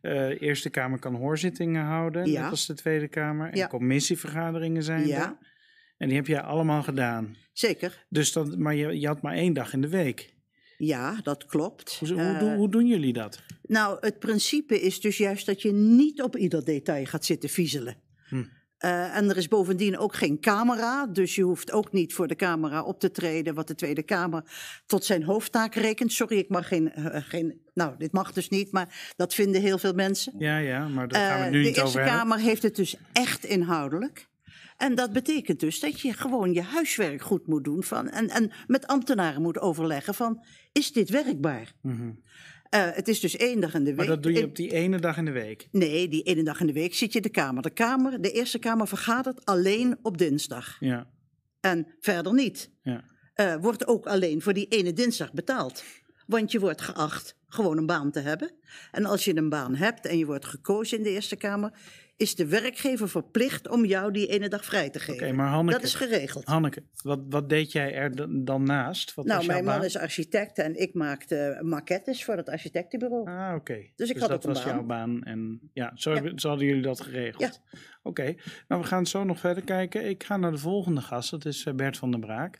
[0.00, 2.42] eh, de Eerste Kamer kan hoorzittingen houden, Ja.
[2.42, 3.50] net als de Tweede Kamer.
[3.50, 3.66] En Ja.
[3.66, 5.24] commissievergaderingen zijn Ja.
[5.24, 5.36] er.
[5.98, 7.36] En die heb jij allemaal gedaan.
[7.52, 10.34] Zeker, Dus dat, maar je, je had maar één dag in de week.
[10.78, 11.96] ja, dat klopt.
[11.98, 13.42] Hoe, hoe, doen- hoe doen jullie dat?
[13.62, 17.96] Nou, het principe is dus juist dat je niet op ieder detail gaat zitten viezelen.
[18.30, 18.44] Hm.
[18.80, 22.36] Eh, en er is bovendien ook geen camera, dus je hoeft ook niet voor de
[22.36, 24.44] camera op te treden, wat de Tweede Kamer
[24.86, 26.12] tot zijn hoofdtaak rekent.
[26.12, 27.60] Sorry, ik mag geen, eh, geen.
[27.74, 30.32] Nou, dit mag dus niet, maar dat vinden heel veel mensen.
[30.38, 32.18] Ja, ja, maar daar gaan we het nu Eh, de niet Eerste over hebben.
[32.18, 34.28] Kamer heeft het dus echt inhoudelijk.
[34.76, 37.82] En dat betekent dus dat je gewoon je huiswerk goed moet doen.
[37.82, 41.72] Van, en, en met ambtenaren moet overleggen van, is dit werkbaar?
[41.82, 42.10] Mhm.
[42.70, 43.96] Eh, het is dus één dag in de week.
[43.96, 45.68] Maar dat doe je op die ene dag in de week.
[45.72, 47.62] Nee, die ene dag in de week zit je in de Kamer.
[47.62, 48.20] De, kamer.
[48.22, 50.76] de Eerste Kamer vergadert alleen op dinsdag.
[50.80, 51.10] Ja,
[51.60, 52.70] En verder niet.
[52.82, 53.04] ja.
[53.34, 55.84] Eh, wordt ook alleen voor die ene dinsdag betaald.
[56.26, 58.52] Want je wordt geacht gewoon een baan te hebben.
[58.92, 61.72] En als je een baan hebt en je wordt gekozen in de Eerste Kamer,
[62.16, 65.26] is de werkgever verplicht om jou die ene dag vrij te geven.
[65.26, 66.44] Oké, maar Hanneke, Dat is geregeld.
[66.44, 69.14] Hanneke wat, wat deed jij er dan, naast?
[69.14, 69.84] Wat nou, mijn man baan?
[69.84, 73.28] is architect en ik maakte maquettes voor het architectenbureau.
[73.30, 73.90] Ah, oké.
[73.96, 74.74] Dus ik had dat ook een was baan.
[74.74, 75.22] jouw baan.
[75.22, 76.32] En ja, zo, Ja.
[76.36, 77.60] zo hadden jullie dat geregeld.
[78.02, 78.34] Oké,
[78.68, 80.08] nou we gaan zo nog verder kijken.
[80.08, 82.58] Ik ga naar de volgende gast, dat is eh, Bert van der Braak.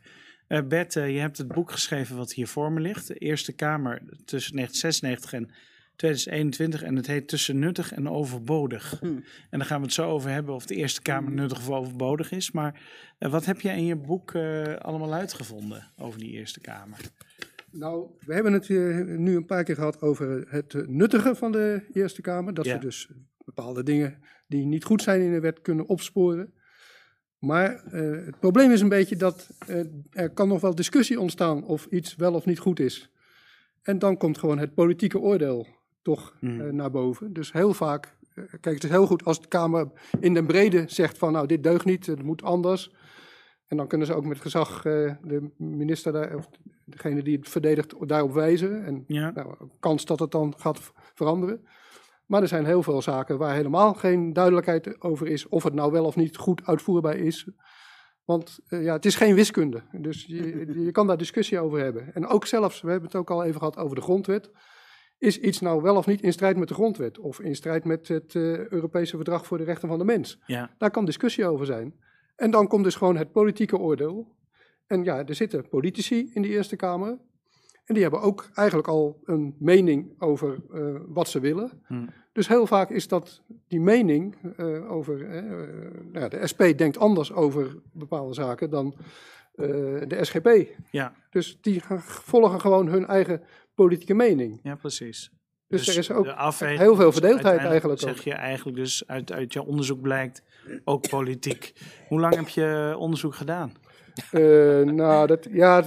[0.50, 3.06] Eh, Bert, eh, je hebt het boek geschreven wat hier voor me ligt.
[3.06, 5.50] De Eerste Kamer tussen 1996 en
[5.96, 8.96] 2021 en het heet Tussen nuttig en overbodig.
[9.00, 9.06] Hm.
[9.50, 12.32] En daar gaan we het zo over hebben of de Eerste Kamer nuttig of overbodig
[12.32, 12.50] is.
[12.50, 12.80] Maar
[13.18, 16.98] eh, wat heb jij in je boek eh, allemaal uitgevonden over die Eerste Kamer?
[17.70, 18.68] Nou, we hebben het
[19.18, 22.54] nu een paar keer gehad over het nuttige van de Eerste Kamer.
[22.54, 22.74] Dat Ja.
[22.74, 23.08] we dus
[23.44, 26.52] bepaalde dingen die niet goed zijn in de wet kunnen opsporen.
[27.40, 31.64] Maar eh, het probleem is een beetje dat eh, er kan nog wel discussie ontstaan
[31.64, 33.10] of iets wel of niet goed is.
[33.82, 35.66] En dan komt gewoon het politieke oordeel
[36.02, 36.60] toch Hmm.
[36.60, 37.32] eh, naar boven.
[37.32, 39.88] Dus heel vaak, kijk het is heel goed als de Kamer
[40.20, 42.94] in den brede zegt van nou dit deugt niet, het moet anders.
[43.66, 46.48] En dan kunnen ze ook met gezag de minister daar, of
[46.84, 48.84] degene die het verdedigt daarop wijzen.
[48.84, 51.66] En Ja, nou, kans dat het dan gaat veranderen.
[52.30, 55.92] Maar er zijn heel veel zaken waar helemaal geen duidelijkheid over is of het nou
[55.92, 57.48] wel of niet goed uitvoerbaar is.
[58.24, 62.14] Want eh, ja, het is geen wiskunde, dus je, je kan daar discussie over hebben.
[62.14, 64.50] En ook zelfs, we hebben het ook al even gehad over de grondwet.
[65.18, 67.18] Is iets nou wel of niet in strijd met de grondwet?
[67.18, 70.38] Of in strijd met het eh, Europese Verdrag voor de Rechten van de Mens?
[70.46, 70.74] ja.
[70.78, 71.94] Daar kan discussie over zijn.
[72.36, 74.36] En dan komt dus gewoon het politieke oordeel.
[74.86, 77.18] En ja, er zitten politici in de Eerste Kamer.
[77.90, 81.82] En die hebben ook eigenlijk al een mening over eh, wat ze willen.
[81.86, 82.06] Hm.
[82.32, 85.30] Dus heel vaak is dat die mening eh, over.
[85.30, 85.68] eh, eh,
[86.12, 88.94] nou de SP denkt anders over bepaalde zaken dan
[90.06, 90.48] de SGP.
[90.90, 93.42] Ja, Dus die volgen gewoon hun eigen
[93.74, 94.60] politieke mening.
[94.62, 95.30] ja, precies.
[95.68, 99.32] Dus, er is ook afweging heel veel verdeeldheid uiteindelijk, eigenlijk Zeg je eigenlijk dus uit,
[99.32, 100.42] uit je onderzoek blijkt
[100.84, 101.72] ook politiek.
[102.08, 103.72] Hoe lang heb je onderzoek gedaan?
[104.94, 105.84] Nou, dat, ja,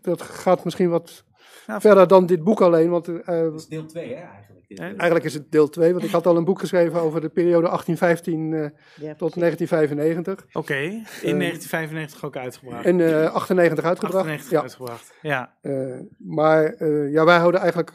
[0.00, 1.24] dat gaat misschien wat
[1.66, 2.90] Ja, verder dan dit boek alleen.
[2.90, 4.68] Want eh, Dat is deel 2 hè, eigenlijk.
[4.68, 5.92] Dit, Eh, eh, eigenlijk is het deel 2.
[5.92, 8.60] Want ik had al een boek geschreven over de periode 1815 eh,
[9.06, 10.46] Ja, tot 1995.
[10.52, 12.84] Oké, in 1995 ook uitgebracht.
[12.84, 14.24] En eh 98 uitgebracht.
[14.26, 14.60] 98 ja.
[14.60, 15.14] uitgebracht.
[15.22, 17.92] Ja, Eh, maar eh, ja, wij houden eigenlijk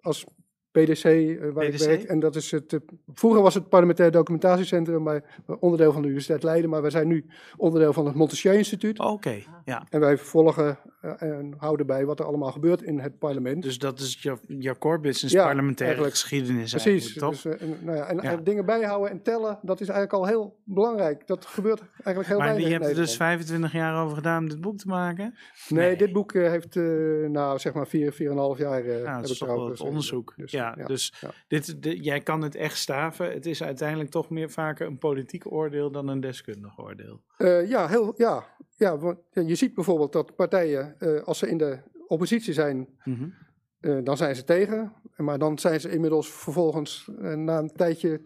[0.00, 0.24] als
[0.70, 2.80] PDC, eh, waar ik werk, en dat is het, eh,
[3.14, 5.22] vroeger was het Parlementair Documentatiecentrum, maar
[5.60, 7.26] onderdeel van de Universiteit Leiden, maar wij zijn nu
[7.56, 8.98] onderdeel van het Montesquieu Instituut.
[8.98, 9.42] oké.
[9.64, 9.86] ja.
[9.90, 10.76] En wij volgen eh,
[11.18, 13.62] en houden bij wat er allemaal gebeurt in het parlement.
[13.62, 16.14] Dus dat is je, je core business, Ja, parlementaire eigenlijk.
[16.20, 17.14] geschiedenis Precies.
[17.14, 18.32] Dus, eh, en, nou ja, en Ja.
[18.32, 21.26] eh, dingen bijhouden en tellen, dat is eigenlijk al heel belangrijk.
[21.26, 23.38] Dat gebeurt eigenlijk heel maar weinig je in hebt er dus Nederland.
[23.38, 25.34] 25 jaar over gedaan om dit boek te maken?
[25.68, 25.96] Nee, nee.
[25.96, 26.82] dit boek eh, heeft, eh,
[27.28, 29.48] nou zeg maar, vier, vier en een half jaar eh Ja, heb dat is toch
[29.48, 30.32] wel het onderzoek.
[30.36, 31.12] Dus, ja, dus.
[31.48, 33.32] Dit, de- jij kan het echt staven.
[33.32, 37.20] Het is uiteindelijk toch meer vaker een politiek oordeel dan een deskundig oordeel.
[37.36, 38.44] Eh, ja, heel, ja,
[38.76, 43.28] ja, want je ziet bijvoorbeeld dat partijen, eh, als ze in de oppositie zijn, Mhm.
[43.80, 44.92] eh, dan zijn ze tegen.
[45.16, 48.20] Maar dan zijn ze inmiddels vervolgens eh, na een tijdje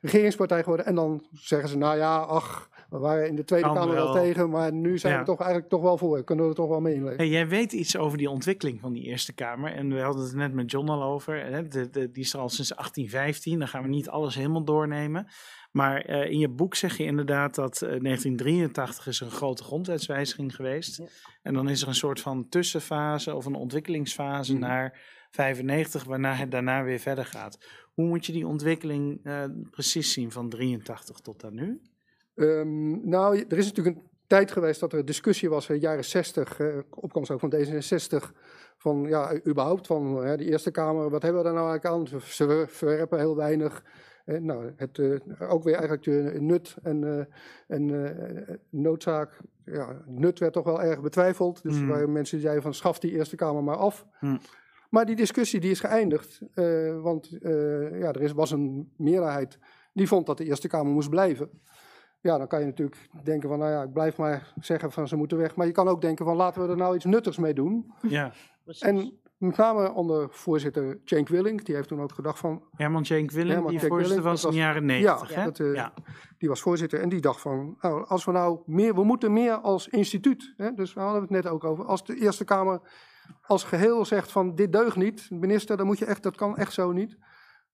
[0.00, 0.86] regeringspartij geworden.
[0.86, 4.12] En dan zeggen ze, nou ja, ach, we waren in de Tweede Kan Kamer wel
[4.12, 5.18] tegen, maar nu zijn Ja.
[5.18, 6.24] we toch eigenlijk toch wel voor.
[6.24, 7.16] Kunnen we er toch wel mee inleven.
[7.18, 9.72] Hey, jij weet iets over die ontwikkeling van die Eerste Kamer.
[9.72, 11.44] En we hadden het net met John al over.
[11.44, 11.68] Hè?
[11.68, 13.58] De, de- die is er al sinds 1815.
[13.58, 15.26] Dan gaan we niet alles helemaal doornemen.
[15.72, 19.62] Maar eh, in je boek zeg je inderdaad dat eh, 1983 is er een grote
[19.62, 20.96] grondwetswijziging geweest.
[20.96, 21.04] Ja.
[21.42, 24.60] En dan is er een soort van tussenfase of een ontwikkelingsfase Mhm.
[24.60, 27.58] naar 95, waarna het daarna weer verder gaat.
[27.94, 31.80] Hoe moet je die ontwikkeling eh, precies zien van 83 tot aan nu?
[32.36, 36.04] Ehm, nou, er is natuurlijk een tijd geweest dat er discussie was in de jaren
[36.04, 38.32] 60, eh, opkomst ook van D66,
[38.78, 42.20] van ja, überhaupt van hè, de Eerste Kamer, wat hebben we daar nou eigenlijk aan?
[42.20, 43.84] Ze ver- verwerpen heel weinig.
[44.24, 47.24] Eh, nou, het, eh, ook weer eigenlijk de nut en, eh,
[47.76, 48.04] en
[48.48, 49.38] eh, noodzaak.
[49.64, 51.62] Ja, nut werd toch wel erg betwijfeld.
[51.62, 51.88] Dus Mm.
[51.88, 54.06] waren mensen die zeiden van schaf die Eerste Kamer maar af.
[54.20, 54.38] Mm.
[54.90, 59.58] Maar die discussie die is geëindigd, eh, want eh, ja, er is, was een meerderheid
[59.92, 61.50] die vond dat de Eerste Kamer moest blijven.
[62.26, 65.16] Ja, dan kan je natuurlijk denken van, nou ja, ik blijf maar zeggen van ze
[65.16, 65.56] moeten weg.
[65.56, 67.92] Maar je kan ook denken van, laten we er nou iets nuttigs mee doen.
[68.02, 68.32] Ja,
[68.64, 68.82] precies.
[68.82, 73.32] En met name onder voorzitter Cenk Willink, die heeft toen ook gedacht van, Herman Cenk
[73.32, 75.34] Herman die Cenk voorzitter Willink, was in de jaren 90.
[75.34, 75.92] ja, dat, eh, ja.
[76.38, 77.00] die was voorzitter.
[77.00, 80.54] En die dacht van, nou, als we nou meer, we moeten meer als instituut.
[80.56, 81.84] Hè, dus we hadden het net ook over.
[81.84, 82.80] Als de Eerste Kamer
[83.42, 86.72] als geheel zegt van, dit deugt niet, minister, dan moet je echt, dat kan echt
[86.72, 87.16] zo niet.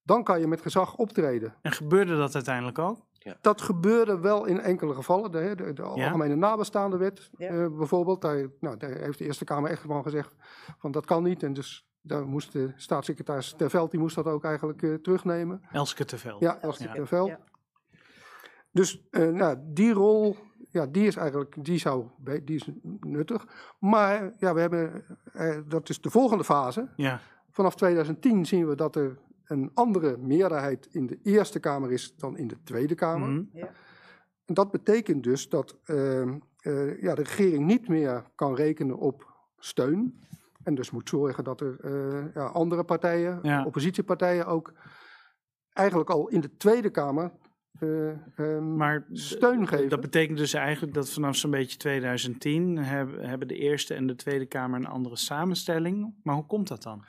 [0.03, 1.55] Dan kan je met gezag optreden.
[1.61, 2.97] En gebeurde dat uiteindelijk ook?
[3.41, 5.31] Dat gebeurde wel in enkele gevallen.
[5.31, 7.47] De, de, de Algemene Nabestaande Wet Ja.
[7.49, 8.21] eh, bijvoorbeeld.
[8.21, 10.31] Daar, nou, daar heeft de Eerste Kamer echt van gezegd
[10.77, 11.43] van dat kan niet.
[11.43, 15.61] En dus daar moest de staatssecretaris Terveld, die moest dat ook eigenlijk eh, terugnemen.
[15.71, 16.39] Elske Terveld.
[16.39, 16.93] Ja, Elske Ja.
[16.93, 17.27] Terveld.
[17.29, 17.39] Ja.
[18.71, 20.35] Dus eh, nou, die rol,
[20.69, 22.05] ja, die is eigenlijk, die zou,
[22.43, 23.45] die is nuttig.
[23.79, 26.89] Maar ja, we hebben, eh, dat is de volgende fase.
[26.95, 27.19] Ja.
[27.51, 32.37] Vanaf 2010 zien we dat er een andere meerderheid in de Eerste Kamer is dan
[32.37, 33.29] in de Tweede Kamer.
[33.29, 33.65] Mhm.
[34.45, 39.31] En dat betekent dus dat ehm, eh, ja, de regering niet meer kan rekenen op
[39.57, 40.21] steun
[40.63, 43.65] En dus moet zorgen dat er eh, ja, andere partijen, Ja.
[43.65, 44.73] oppositiepartijen ook,
[45.73, 47.31] eigenlijk al in de Tweede Kamer
[47.79, 49.89] eh, ehm, Maar steun geven.
[49.89, 54.15] dat betekent dus eigenlijk dat vanaf zo'n beetje 2010 hebben, hebben de Eerste en de
[54.15, 56.15] Tweede Kamer een andere samenstelling.
[56.23, 57.03] Maar hoe komt dat dan?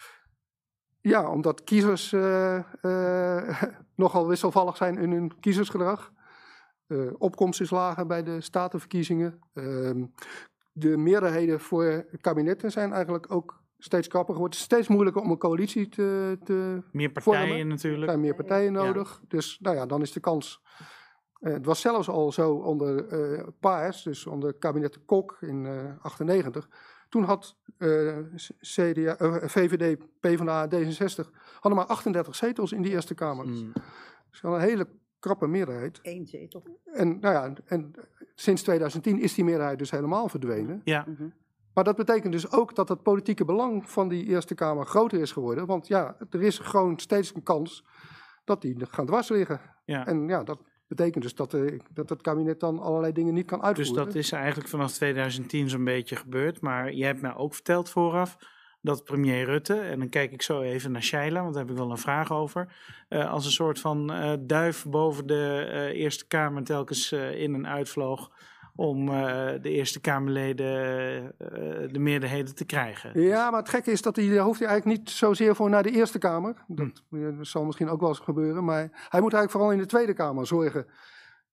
[1.09, 3.63] Ja, omdat kiezers eh, eh,
[3.97, 6.13] nogal wisselvallig zijn in hun kiezersgedrag.
[6.87, 9.41] Eh, opkomst is lager bij de statenverkiezingen.
[9.55, 10.05] Ehm,
[10.73, 14.59] de meerderheden voor kabinetten zijn eigenlijk ook steeds krapper geworden.
[14.59, 17.59] Het is steeds moeilijker om een coalitie te, te Meer partijen Vormen.
[17.59, 18.05] Er natuurlijk.
[18.05, 19.21] zijn meer partijen nodig.
[19.29, 20.63] Dus nou ja, dan is de kans.
[21.41, 23.05] het was zelfs al zo onder
[23.61, 26.69] Paars, dus onder kabinet Kok in eh 98.
[27.15, 28.17] Toen had eh,
[28.61, 29.17] CDA,
[29.49, 33.47] VVD, PvdA, D66 hadden maar 38 zetels in die Eerste Kamer.
[33.47, 33.73] Mm.
[34.31, 34.89] Dus wel een hele
[35.19, 35.99] krappe meerderheid.
[36.03, 36.81] Eén zetel.
[36.85, 37.93] En, nou ja, en
[38.35, 40.81] sinds 2010 is die meerderheid dus helemaal verdwenen.
[40.85, 41.07] Ja,
[41.75, 45.33] Maar dat betekent dus ook dat het politieke belang van die Eerste Kamer groter is
[45.33, 45.67] geworden.
[45.67, 47.85] Want ja, er is gewoon steeds een kans
[48.45, 49.61] dat die gaan dwars liggen.
[49.85, 50.07] ja.
[50.07, 50.59] En ja, dat
[50.89, 54.05] betekent dus dat, eh, dat het kabinet dan allerlei dingen niet kan Dus uitvoeren.
[54.05, 56.61] dat is eigenlijk vanaf 2010 zo'n beetje gebeurd.
[56.61, 58.37] Maar je hebt mij ook verteld vooraf
[58.81, 61.79] dat premier Rutte, en dan kijk ik zo even naar Shaila, want daar heb ik
[61.79, 62.75] wel een vraag over,
[63.09, 68.31] eh, als een soort van eh, duif boven de Eerste Kamer telkens in en uitvloog
[68.77, 69.15] om eh,
[69.63, 70.67] de Eerste Kamerleden
[71.39, 73.21] eh, de meerderheden te krijgen.
[73.21, 75.83] Ja, maar het gekke is dat hij, daar hoeft hij eigenlijk niet zozeer voor naar
[75.83, 76.65] de Eerste Kamer.
[76.67, 78.65] Dat, eh, dat zal misschien ook wel eens gebeuren.
[78.65, 80.87] Maar hij moet eigenlijk vooral in de Tweede Kamer zorgen.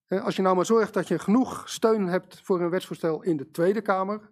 [0.08, 3.50] Als je nou maar zorgt dat je genoeg steun hebt voor een wetsvoorstel in de
[3.52, 4.30] Tweede Kamer,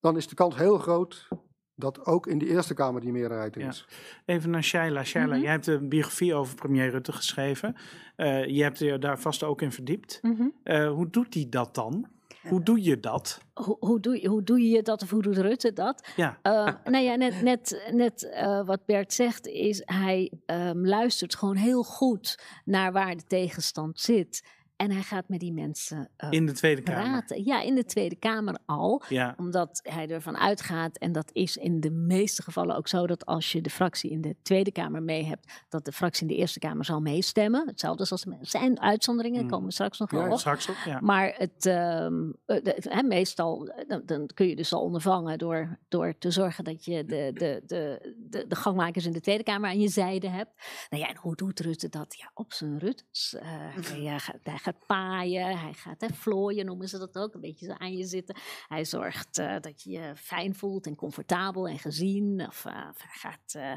[0.00, 1.28] dan is de kans heel groot
[1.76, 3.68] dat ook in de Eerste Kamer die meerderheid Ja.
[3.68, 3.86] is.
[4.24, 5.04] Even naar Shaila.
[5.04, 5.42] Shaila, Mhm.
[5.42, 7.76] jij hebt een biografie over premier Rutte geschreven.
[8.16, 10.18] Eh, je hebt je daar vast ook in verdiept.
[10.22, 10.46] Mhm.
[10.62, 12.06] Eh, hoe doet hij dat dan?
[12.48, 13.40] Hoe doe je dat?
[13.54, 16.08] Hoe, hoe, doe je, hoe doe je dat of hoe doet Rutte dat?
[16.16, 16.38] Ja.
[16.42, 21.56] Eh, nou ja, net, net, net eh, wat Bert zegt is, hij ehm, luistert gewoon
[21.56, 24.44] heel goed naar waar de tegenstand zit.
[24.76, 27.02] En hij gaat met die mensen eh, In de Tweede Kamer.
[27.02, 27.44] praten.
[27.44, 29.02] Ja, in de Tweede Kamer al.
[29.08, 29.34] Ja.
[29.38, 33.52] Omdat hij ervan uitgaat, en dat is in de meeste gevallen ook zo, dat als
[33.52, 36.58] je de fractie in de Tweede Kamer mee hebt, dat de fractie in de Eerste
[36.58, 37.66] Kamer zal meestemmen.
[37.66, 39.48] Hetzelfde zoals er zijn uitzonderingen, Mm.
[39.50, 40.32] komen we straks nog Ja, wel ja.
[40.32, 40.38] op.
[40.38, 41.00] Straks ook, ja.
[41.00, 45.78] Maar het, ehm, eh, de- meestal eh, dan, dan kun je dus al ondervangen door,
[45.88, 49.68] door te zorgen dat je de, de, de, de, de gangmakers in de Tweede Kamer
[49.70, 50.50] aan je zijde hebt.
[50.90, 52.16] Nou ja, en hoe doet Rutte dat?
[52.18, 52.78] Ja, op zijn
[53.88, 57.40] hij, eh, gaat, hij gaat paaien, hij gaat hè, vlooien, noemen ze dat ook, een
[57.40, 58.36] beetje zo aan je zitten.
[58.68, 62.46] Hij zorgt eh, dat je je fijn voelt en comfortabel en gezien.
[62.48, 63.72] Of, eh, of hij gaat, eh,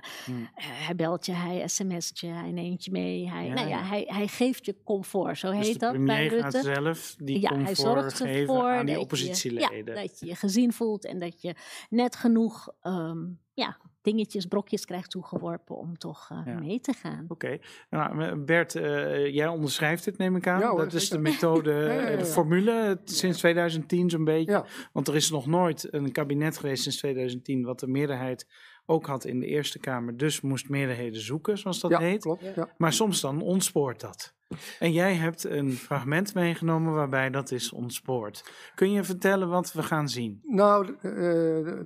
[0.86, 3.30] hij belt je, hij sms't je, hij neemt je mee.
[3.30, 6.62] Hij, Ja, nou ja, hij, hij geeft je comfort, zo Dus heet dat bij Rutte
[6.62, 9.96] zelf die ja, hij zorgt ervoor aan die dat je- oppositieleden.
[9.96, 11.56] ja, dat je je gezien voelt en dat je
[11.90, 13.18] net genoeg ehm,
[13.54, 13.78] ja,
[14.08, 16.60] dingetjes, brokjes krijgt toegeworpen om toch eh, Ja.
[16.60, 17.26] mee te gaan.
[17.28, 17.58] Oké.
[17.90, 20.60] Nou, Bert, eh, jij onderschrijft het, neem ik aan.
[20.60, 22.18] Ja hoor, dat is de methode, ja, eh, ja.
[22.18, 24.52] de formule eh, sinds 2010 zo'n beetje.
[24.52, 24.66] Ja.
[24.94, 28.48] Want er is nog nooit een kabinet geweest sinds 2010 wat de meerderheid
[28.90, 30.18] ook had in de Eerste Kamer.
[30.18, 32.22] Dus moest meerderheden zoeken, zoals dat ja, heet.
[32.22, 32.44] klopt.
[32.56, 32.70] Ja.
[32.78, 34.36] Maar soms dan ontspoort dat.
[34.80, 38.52] En jij hebt een fragment meegenomen waarbij dat is ontspoord.
[38.76, 40.40] Kun je vertellen wat we gaan zien?
[40.44, 41.80] Nou, eh, eh,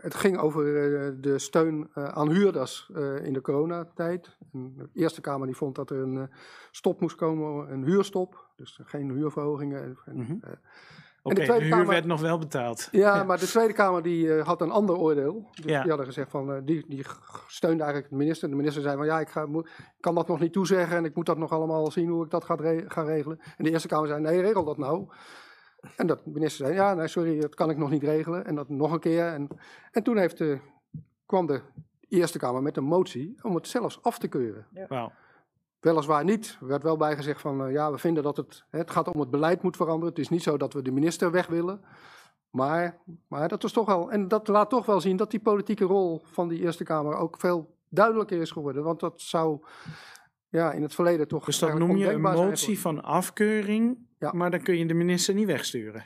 [0.00, 4.36] het ging over eh, de steun eh, aan huurders eh, in de coronatijd.
[4.52, 6.36] En De Eerste Kamer die vond dat er een eh,
[6.70, 8.46] stop moest komen, een huurstop.
[8.56, 9.82] Dus geen huurverhogingen.
[9.82, 10.36] En- en, Mhm.
[11.30, 12.88] Eh, Oké, de huur Kamer- werd nog wel betaald.
[12.92, 15.48] ja, maar de Tweede Kamer die eh, had een ander oordeel.
[15.50, 15.78] Dus Ja.
[15.80, 17.04] die hadden gezegd van, eh, die, die
[17.46, 18.48] steunde eigenlijk de minister.
[18.50, 19.70] De minister zei van, ja, ik ga, moet-
[20.00, 22.44] kan dat nog niet toezeggen en ik moet dat nog allemaal zien hoe ik dat
[22.44, 23.38] ga, re- ga regelen.
[23.56, 25.06] En de Eerste Kamer zei, nee, regel dat nou.
[25.96, 28.44] En dat de minister zei, ja, nee, sorry, dat kan ik nog niet regelen.
[28.44, 29.26] En dat nog een keer.
[29.26, 29.48] En,
[29.90, 30.58] en toen heeft de,
[31.26, 31.60] kwam de
[32.08, 34.66] Eerste Kamer met een motie om het zelfs af te keuren.
[34.88, 35.12] Wauw.
[35.80, 36.56] Weliswaar niet.
[36.60, 39.30] Er werd wel bijgezegd van, eh, ja, we vinden dat het, het gaat om het
[39.30, 40.08] beleid moet veranderen.
[40.08, 41.80] Het is niet zo dat we de minister weg willen.
[42.50, 42.98] Maar,
[43.28, 46.20] maar dat is toch wel, en dat laat toch wel zien dat die politieke rol
[46.24, 48.82] van die Eerste Kamer ook veel duidelijker is geworden.
[48.82, 49.60] Want dat zou
[50.48, 51.44] ja, in het verleden toch.
[51.44, 54.32] Dus dat noem je een motie van afkeuring, Ja.
[54.32, 56.04] maar dan kun je de minister niet wegsturen.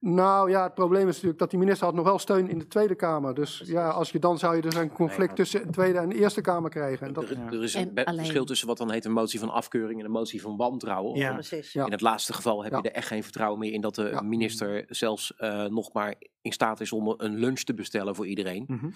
[0.00, 2.66] Nou ja, het probleem is natuurlijk dat die minister had nog wel steun in de
[2.66, 3.34] Tweede Kamer.
[3.34, 6.14] Dus ja, als je dan zou je dus een conflict tussen de Tweede en de
[6.18, 7.06] Eerste Kamer krijgen.
[7.06, 9.38] En dat, Er, er is En een be- verschil tussen wat dan heet een motie
[9.40, 11.18] van afkeuring en een motie van wantrouwen.
[11.18, 11.32] Ja.
[11.32, 11.72] Precies.
[11.72, 11.84] Ja.
[11.84, 12.78] In het laatste geval heb Ja.
[12.82, 14.20] je er echt geen vertrouwen meer in dat de Ja.
[14.20, 18.64] minister zelfs eh, nog maar in staat is om een lunch te bestellen voor iedereen.
[18.66, 18.86] Mhm.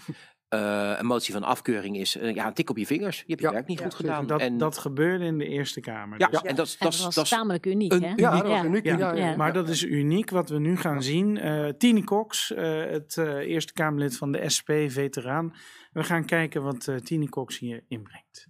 [0.48, 3.18] Eh, een motie van afkeuring is eh, ja, een tik op je vingers.
[3.18, 3.84] Je hebt je werk niet Ja.
[3.84, 4.26] goed gedaan.
[4.26, 6.18] Dat, en, dat gebeurde in de Eerste Kamer.
[6.20, 8.02] ja, Dus- en dat, is- En dat, dat is- was dat is tamelijk uniek, een-
[8.02, 8.12] hè?
[8.16, 9.36] ja, dat was uniek.
[9.36, 11.38] Maar dat is uniek wat we nu gaan gaan zien.
[11.38, 15.54] Eh Tine Cox, eh, het eh, Eerste Kamerlid van de SP, veteraan.
[15.92, 18.48] We gaan kijken wat eh Tine Cox hier inbrengt.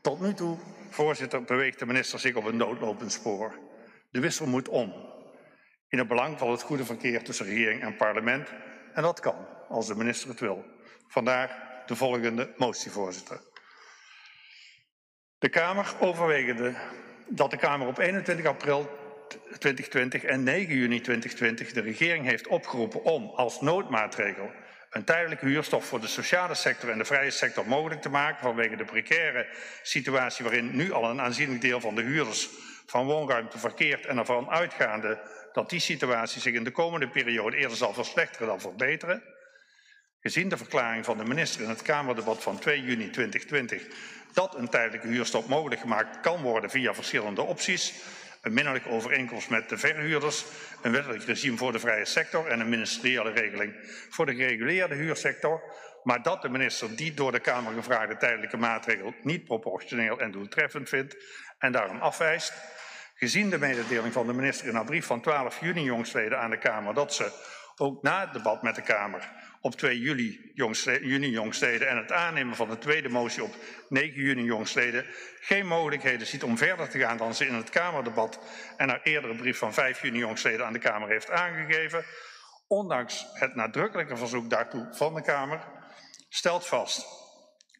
[0.00, 0.58] Tot nu toe,
[0.90, 3.58] voorzitter, beweegt de minister zich op een doodlopend spoor.
[4.10, 4.92] De wissel moet om.
[5.88, 8.48] In het belang van het goede verkeer tussen regering en parlement.
[8.94, 10.64] En dat kan, als de minister het wil.
[11.06, 13.40] Vandaar de volgende motie, voorzitter.
[15.38, 16.74] De Kamer overwegende
[17.28, 19.02] dat de Kamer op 21 april
[19.58, 24.50] 2020 en 9 juni 2020 de regering heeft opgeroepen om als noodmaatregel
[24.90, 28.76] een tijdelijke huurstof voor de sociale sector en de vrije sector mogelijk te maken vanwege
[28.76, 29.46] de precaire
[29.82, 32.48] situatie waarin nu al een aanzienlijk deel van de huurders
[32.86, 35.20] van woonruimte verkeert en ervan uitgaande
[35.52, 39.22] dat die situatie zich in de komende periode eerder zal verslechteren dan verbeteren.
[40.20, 43.86] Gezien de verklaring van de minister in het Kamerdebat van 2 juni 2020
[44.32, 47.94] dat een tijdelijke huurstop mogelijk gemaakt kan worden via verschillende opties,
[48.44, 50.44] een minderlijke overeenkomst met de verhuurders,
[50.82, 53.74] een wettelijk regime voor de vrije sector en een ministeriële regeling
[54.10, 55.62] voor de gereguleerde huursector,
[56.02, 60.88] maar dat de minister die door de Kamer gevraagde tijdelijke maatregel niet proportioneel en doeltreffend
[60.88, 61.16] vindt
[61.58, 62.52] en daarom afwijst.
[63.14, 66.58] Gezien de mededeling van de minister in haar brief van 12 juni jongstleden aan de
[66.58, 67.32] Kamer dat ze
[67.76, 69.32] ook na het debat met de Kamer
[69.64, 71.36] op 2 juli jongstleden, juni
[71.86, 73.54] en het aannemen van de tweede motie op
[73.88, 75.06] 9 juni jongstleden
[75.40, 78.38] geen mogelijkheden ziet om verder te gaan dan ze in het Kamerdebat
[78.76, 82.04] en haar eerdere brief van 5 juni jongstleden aan de Kamer heeft aangegeven,
[82.66, 85.60] ondanks het nadrukkelijke verzoek daartoe van de Kamer,
[86.28, 87.06] stelt vast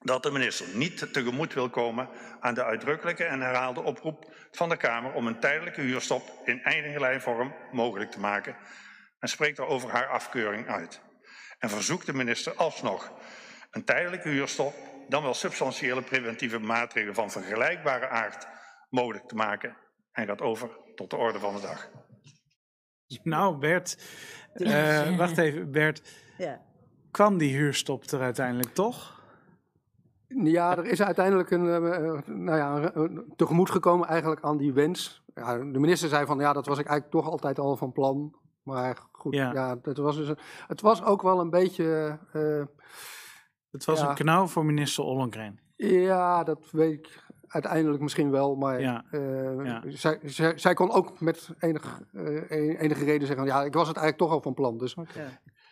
[0.00, 2.08] dat de minister niet tegemoet wil komen
[2.40, 7.20] aan de uitdrukkelijke en herhaalde oproep van de Kamer om een tijdelijke huurstop in eindige
[7.20, 8.56] vorm mogelijk te maken
[9.18, 11.00] en spreekt daarover haar afkeuring uit.
[11.64, 13.12] En verzoekt de minister alsnog
[13.70, 14.74] een tijdelijke huurstop,
[15.08, 18.46] dan wel substantiële preventieve maatregelen van vergelijkbare aard
[18.90, 19.76] mogelijk te maken
[20.12, 21.90] en gaat over tot de orde van de dag.
[23.22, 23.98] Nou, Bert,
[24.52, 26.02] eh, wacht even, Bert.
[26.38, 26.60] Ja.
[27.10, 29.22] Kwam die huurstop er uiteindelijk toch?
[30.28, 32.92] Ja, er is uiteindelijk een, eh, nou ja,
[33.36, 35.22] tegemoet gekomen eigenlijk aan die wens.
[35.34, 38.42] Ja, de minister zei van ja, dat was ik eigenlijk toch altijd al van plan.
[38.64, 39.52] Maar goed, Ja.
[39.52, 40.32] ja, dat was dus
[40.66, 42.18] het was ook wel een beetje.
[42.32, 42.62] eh,
[43.70, 44.08] Het was Ja.
[44.08, 45.58] een knauw voor minister Ollongren.
[45.76, 48.54] ja, dat weet ik uiteindelijk misschien wel.
[48.56, 49.04] Maar Ja.
[49.10, 49.82] eh, Ja.
[49.86, 53.96] Zij, zij, zij kon ook met enig, eh, enige reden zeggen: ja, ik was het
[53.96, 54.78] eigenlijk toch al van plan.
[54.78, 55.08] Dus ik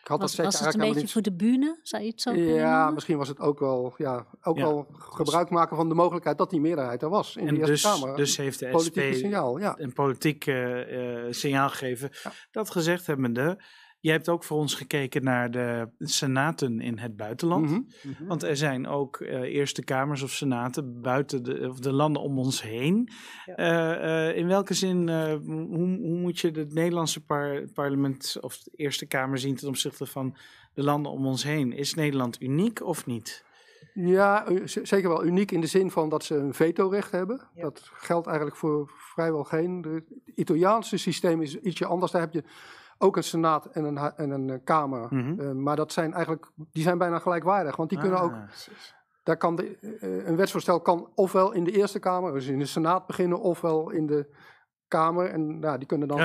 [0.08, 1.78] had dat Was, zeker was het een beetje voor de bühne?
[1.82, 2.94] Zou je het zo Ja, noemen?
[2.94, 4.62] misschien was het ook wel, ja, ook Ja.
[4.64, 7.88] wel gebruik maken van de mogelijkheid dat die meerderheid er was in En de Eerste
[7.88, 8.16] dus, Kamer.
[8.16, 9.74] dus heeft de SP signaal, ja.
[9.78, 12.10] een politiek eh, eh, signaal gegeven.
[12.50, 13.58] Dat gezegd hebbende,
[14.02, 17.70] jij hebt ook voor ons gekeken naar de senaten in het buitenland.
[17.70, 18.26] Mhm.
[18.26, 22.38] Want er zijn ook eh, Eerste Kamers of Senaten buiten de, of de landen om
[22.38, 23.08] ons heen.
[23.44, 23.54] Ja.
[23.54, 28.58] Eh, eh, in welke zin, eh, hoe, hoe moet je het Nederlandse par- parlement of
[28.58, 30.36] de Eerste Kamer zien ten opzichte van
[30.74, 31.72] de landen om ons heen?
[31.72, 33.44] Is Nederland uniek of niet?
[33.94, 37.48] Ja, zeker wel uniek in de zin van dat ze een vetorecht hebben.
[37.54, 37.62] Ja.
[37.62, 39.86] Dat geldt eigenlijk voor vrijwel geen.
[39.88, 42.12] Het Italiaanse systeem is ietsje anders.
[42.12, 42.44] Daar heb je
[43.02, 45.06] ook een senaat en een, en een eh, kamer.
[45.14, 45.40] Mhm.
[45.40, 47.76] Eh, maar dat zijn eigenlijk, die zijn bijna gelijkwaardig.
[47.76, 48.42] Want die kunnen ook, Ah,
[49.22, 52.64] daar kan de, eh, een wetsvoorstel kan ofwel in de Eerste Kamer, dus in de
[52.64, 54.34] Senaat beginnen, ofwel in de
[54.88, 55.26] Kamer.
[55.26, 56.16] En ja, die kunnen dan.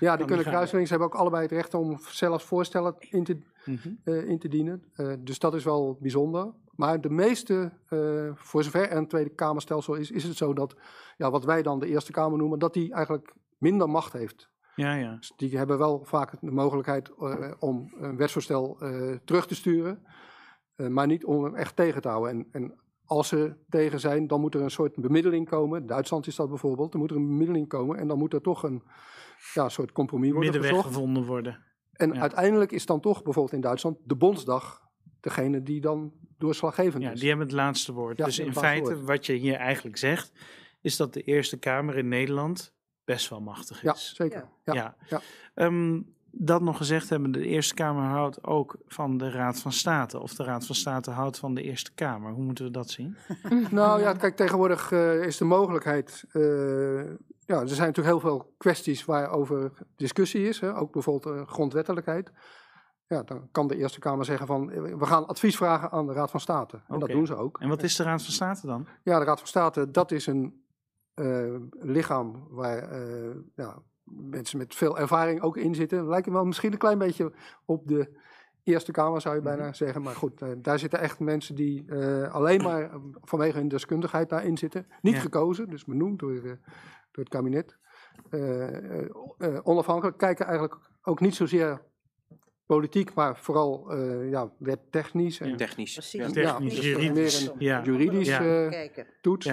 [0.00, 3.48] Ja, die kan kunnen die hebben ook allebei het recht om zelf voorstellen in te,
[3.64, 3.88] Mhm.
[4.04, 4.84] in te dienen.
[5.18, 6.52] Dus dat is wel bijzonder.
[6.70, 7.72] Maar de meeste,
[8.34, 10.76] voor zover er een Tweede Kamerstelsel is, is het zo dat
[11.16, 14.50] ja, wat wij dan de Eerste Kamer noemen, dat die eigenlijk minder macht heeft.
[14.80, 15.16] Ja, ja.
[15.16, 20.02] Dus die hebben wel vaak de mogelijkheid eh, om een wetsvoorstel eh, terug te sturen,
[20.74, 22.30] eh, maar niet om hem echt tegen te houden.
[22.32, 22.74] En, en
[23.04, 25.86] als ze tegen zijn, dan moet er een soort bemiddeling komen.
[25.86, 26.92] Duitsland is dat bijvoorbeeld.
[26.92, 28.82] Dan moet er een bemiddeling komen en dan moet er toch een
[29.54, 30.94] ja, soort compromis worden Middenweg gezocht.
[30.94, 31.64] gevonden worden.
[31.92, 32.20] En Ja.
[32.20, 34.80] uiteindelijk is dan toch bijvoorbeeld in Duitsland de Bondsdag
[35.20, 37.20] degene die dan doorslaggevend Ja, is.
[37.20, 38.18] die hebben het laatste woord.
[38.18, 40.32] Ja, dus in feite, wat je hier eigenlijk zegt,
[40.80, 42.74] is dat de Eerste Kamer in Nederland
[43.12, 44.12] best wel machtig Ja, is.
[44.14, 44.48] zeker.
[44.64, 44.72] Ja.
[44.74, 44.94] Ja.
[45.08, 45.20] ja.
[45.54, 46.00] Ehm,
[46.32, 50.20] dat nog gezegd hebben, de Eerste Kamer houdt ook van de Raad van State.
[50.20, 52.32] Of de Raad van State houdt van de Eerste Kamer.
[52.32, 53.16] Hoe moeten we dat zien?
[53.70, 56.24] Nou ja, kijk, tegenwoordig eh, is de mogelijkheid.
[56.32, 57.04] eh,
[57.46, 60.60] ja, er zijn natuurlijk heel veel kwesties waarover discussie is.
[60.60, 62.30] Hè, ook bijvoorbeeld eh, grondwettelijkheid.
[63.06, 64.66] Ja, dan kan de Eerste Kamer zeggen van
[64.98, 66.80] we gaan advies vragen aan de Raad van State.
[66.88, 67.60] En dat doen ze ook.
[67.60, 68.86] En wat is de Raad van State dan?
[69.02, 70.62] Ja, de Raad van State, dat is een
[71.70, 76.08] lichaam waar eh, ja, mensen met veel ervaring ook in zitten.
[76.08, 77.32] Lijken wel misschien een klein beetje
[77.64, 78.18] op de
[78.62, 80.02] Eerste Kamer, zou je bijna zeggen.
[80.02, 84.28] Maar goed, eh, daar zitten echt mensen die eh, alleen maar eh, vanwege hun deskundigheid
[84.28, 84.86] daarin zitten.
[85.00, 85.20] Niet Ja.
[85.20, 87.78] gekozen, dus benoemd door, eh, door het kabinet.
[88.30, 89.06] eh, eh,
[89.38, 91.82] eh, onafhankelijk, kijken eigenlijk ook niet zozeer
[92.66, 95.40] politiek, maar vooral eh ja, wettechnisch.
[95.40, 95.92] En, Technisch.
[95.94, 96.20] Precies.
[96.20, 96.40] Ja.
[96.40, 97.44] ja, Technisch, dus juridisch.
[97.44, 97.82] meer een Ja.
[97.82, 98.68] juridisch Ja.
[98.68, 99.52] eh, toets.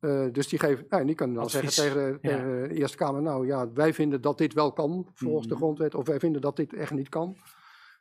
[0.00, 1.74] Eh, dus die, geven, nou, die kunnen dan Advies.
[1.74, 2.36] zeggen tegen, de, Ja.
[2.36, 5.62] tegen de Eerste Kamer, nou ja, wij vinden dat dit wel kan volgens de Mhm.
[5.62, 7.36] grondwet, of wij vinden dat dit echt niet kan.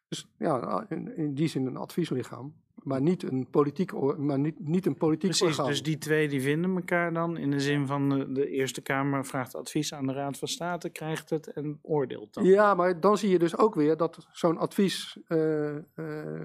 [0.07, 4.85] Dus ja, in, in die zin een advieslichaam, maar niet een politiek, maar niet, niet
[4.85, 5.65] een politiek Precies, orgaan.
[5.65, 9.25] dus die twee die vinden elkaar dan in de zin van de, de Eerste Kamer
[9.25, 12.43] vraagt advies aan de Raad van State, krijgt het en oordeelt dan.
[12.43, 15.83] Ja, maar dan zie je dus ook weer dat zo'n advies, eh, eh,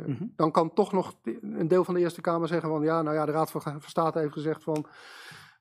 [0.06, 0.24] Mhm.
[0.36, 3.26] dan kan toch nog een deel van de Eerste Kamer zeggen van, ja, nou ja,
[3.26, 4.86] de Raad van, van State heeft gezegd van,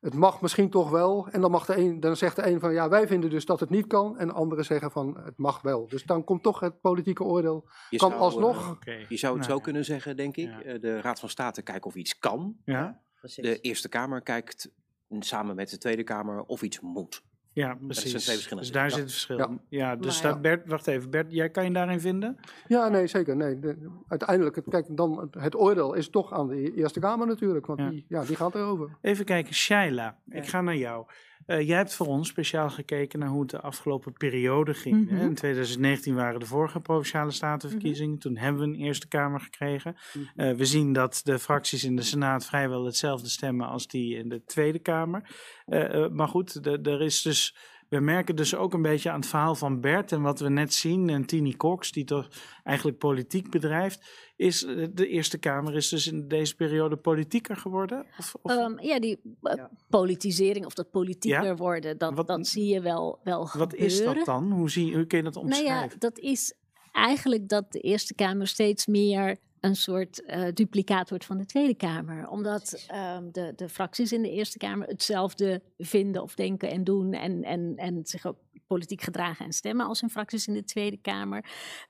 [0.04, 1.28] het mag misschien toch wel.
[1.32, 3.60] En dan, mag de een, dan zegt de een van, ja, wij vinden dus dat
[3.60, 4.18] het niet kan.
[4.18, 5.88] En de anderen zeggen van, het mag wel.
[5.88, 8.78] Dus dan komt toch het politieke oordeel, Je kan zou, alsnog.
[9.10, 10.48] je zou het Nou, zo kunnen zeggen, denk ik.
[10.50, 10.62] Ja.
[10.62, 12.56] Eh, De Raad van State kijkt of iets kan.
[12.66, 13.44] Ja, Precies.
[13.44, 14.72] De Eerste Kamer kijkt
[15.20, 17.24] samen met de Tweede Kamer of iets moet.
[17.54, 18.24] Ja zijn precies.
[18.24, 19.10] twee verschillende dus daar dingen.
[19.10, 19.38] zit het verschil.
[19.38, 19.50] Ja.
[19.90, 22.38] Ja, dus daar, Bert, wacht even, Bert, jij kan je daarin vinden?
[22.68, 23.36] Ja, nee, zeker.
[23.36, 27.28] Nee, de- uiteindelijk, het, kijk, dan, het, het oordeel is toch aan de Eerste Kamer
[27.28, 27.66] natuurlijk.
[27.66, 27.90] Want Ja.
[27.90, 28.98] Die, ja, die gaat erover.
[29.02, 31.06] Even kijken, Shaila, ik ga naar jou.
[31.46, 35.10] Eh, jij hebt voor ons speciaal gekeken naar hoe het de afgelopen periode ging.
[35.10, 35.16] hè?
[35.16, 35.26] Mhm.
[35.26, 38.18] In 2019 waren de vorige provinciale statenverkiezingen.
[38.18, 39.96] Toen hebben we een Eerste Kamer gekregen.
[40.36, 44.30] Eh, we zien dat de fracties in de Senaat vrijwel hetzelfde stemmen als die in
[44.30, 45.30] de Tweede Kamer.
[45.66, 47.56] Eh, maar goed, er is dus.
[47.90, 50.74] We merken dus ook een beetje aan het verhaal van Bert en wat we net
[50.74, 51.10] zien.
[51.10, 52.28] En Tini Cox, die toch
[52.64, 54.06] eigenlijk politiek bedrijft.
[54.36, 58.06] Is eh, de Eerste Kamer is dus in deze periode politieker geworden?
[58.20, 59.70] Of, of- Ehm, ja, die eh, Ja.
[59.90, 61.56] politisering of dat politieker Ja?
[61.56, 64.26] worden, dat, Wat- dat zie je wel, wel Wat is dat gebeuren.
[64.26, 64.52] dan?
[64.52, 65.90] Hoe, zie, hoe kun je dat Nou omschrijven?
[65.90, 66.54] ja, dat is
[66.92, 71.76] eigenlijk dat de Eerste Kamer steeds meer een soort eh, duplicaat wordt van de Tweede
[71.76, 72.28] Kamer.
[72.28, 77.14] Omdat ehm, de, de fracties in de Eerste Kamer hetzelfde vinden of denken en doen.
[77.14, 78.38] En, en, en zich ook
[78.68, 81.46] politiek gedragen en stemmen als hun fracties in de Tweede Kamer.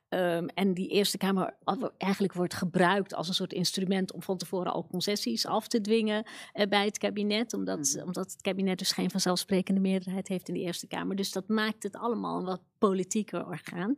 [0.09, 1.57] Ehm, en die Eerste Kamer
[1.97, 6.26] eigenlijk wordt gebruikt als een soort instrument om van tevoren al concessies af te dwingen
[6.51, 7.53] eh, bij het kabinet.
[7.53, 11.15] Omdat, omdat het kabinet dus geen vanzelfsprekende meerderheid heeft in de Eerste Kamer.
[11.15, 13.93] Dus dat maakt het allemaal een wat politieker orgaan.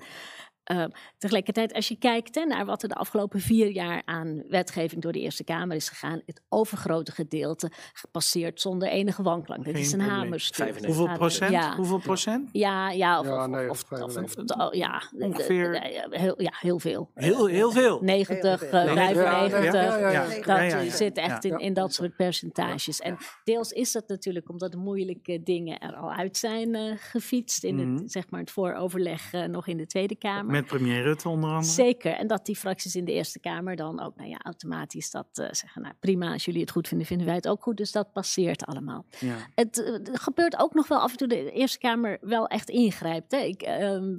[0.65, 5.01] Ehm, tegelijkertijd, als je kijkt hè, naar wat er de afgelopen vier jaar aan wetgeving
[5.01, 9.63] door de Eerste Kamer is gegaan, het overgrote gedeelte gepasseerd zonder enige wanklank.
[9.65, 10.55] Dit Geen is een hamerstuk.
[10.55, 10.95] 95.
[10.97, 11.51] Hoeveel procent?
[11.51, 12.49] Ja, Hoeveel procent?
[12.51, 14.57] ja, ja, of, Ja, of- nee, of, of, of- 95.
[14.67, 17.09] of- ja, Ongeveer- eh, eh, heel, ja, heel veel.
[17.13, 17.99] Heel, heel veel.
[18.01, 18.79] 90, Heel veel.
[18.79, 19.63] eh, Ja, 95.
[19.73, 20.63] ja, ja, ja.
[20.63, 21.49] Ja, Dat zit echt Ja.
[21.49, 22.99] in, in dat soort percentages.
[22.99, 27.63] En deels is dat natuurlijk omdat de moeilijke dingen er al uit zijn eh, gefietst.
[27.63, 27.95] In Mhm.
[28.01, 30.54] het, zeg maar, het vooroverleg eh, nog in de Tweede Kamer.
[30.55, 31.71] Met premier Rutte onder andere.
[31.71, 32.13] Zeker.
[32.13, 35.47] En dat die fracties in de Eerste Kamer dan ook nou ja, automatisch dat eh,
[35.51, 35.81] zeggen.
[35.81, 37.77] Nou prima, als jullie het goed vinden, vinden wij het ook goed.
[37.77, 39.05] Dus dat passeert allemaal.
[39.19, 39.35] Ja.
[39.55, 43.31] Het eh, gebeurt ook nog wel af en toe de Eerste Kamer wel echt ingrijpt.
[43.31, 43.37] Hè.
[43.37, 44.15] Ik, ehm,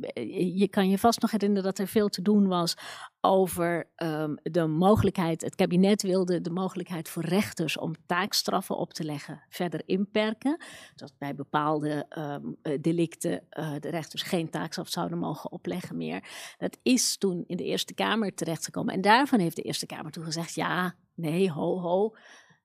[0.56, 2.76] je kan je vast nog herinneren dat er veel te doen was
[3.20, 9.04] over ehm, de mogelijkheid, het kabinet wilde de mogelijkheid voor rechters om taakstraffen op te
[9.04, 10.60] leggen verder inperken.
[10.94, 13.44] Dat bij bepaalde ehm, eh, delicten
[13.80, 16.25] de rechters geen taakstraf zouden mogen opleggen meer.
[16.58, 18.94] Dat is toen in de Eerste Kamer terechtgekomen.
[18.94, 22.14] En daarvan heeft de Eerste Kamer toen gezegd, ja, nee, ho, ho.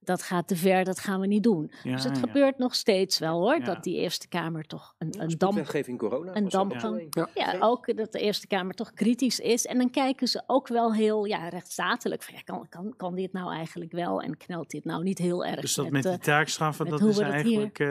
[0.03, 1.71] Dat gaat te ver, dat gaan we niet doen.
[1.83, 2.21] Ja, dus het ja.
[2.21, 3.65] gebeurt nog steeds wel hoor, Ja.
[3.65, 6.35] dat die Eerste Kamer toch een, een damp corona.
[6.35, 7.07] een damp een.
[7.09, 7.29] Ja.
[7.33, 9.65] ja, ook dat de Eerste Kamer toch kritisch is.
[9.65, 13.33] En dan kijken ze ook wel heel ja, rechtsstatelijk van ja, kan, kan, kan dit
[13.33, 15.61] nou eigenlijk wel en knelt dit nou niet heel erg?
[15.61, 17.87] Dus dat met, met die taakstraffen, dat is eigenlijk eh,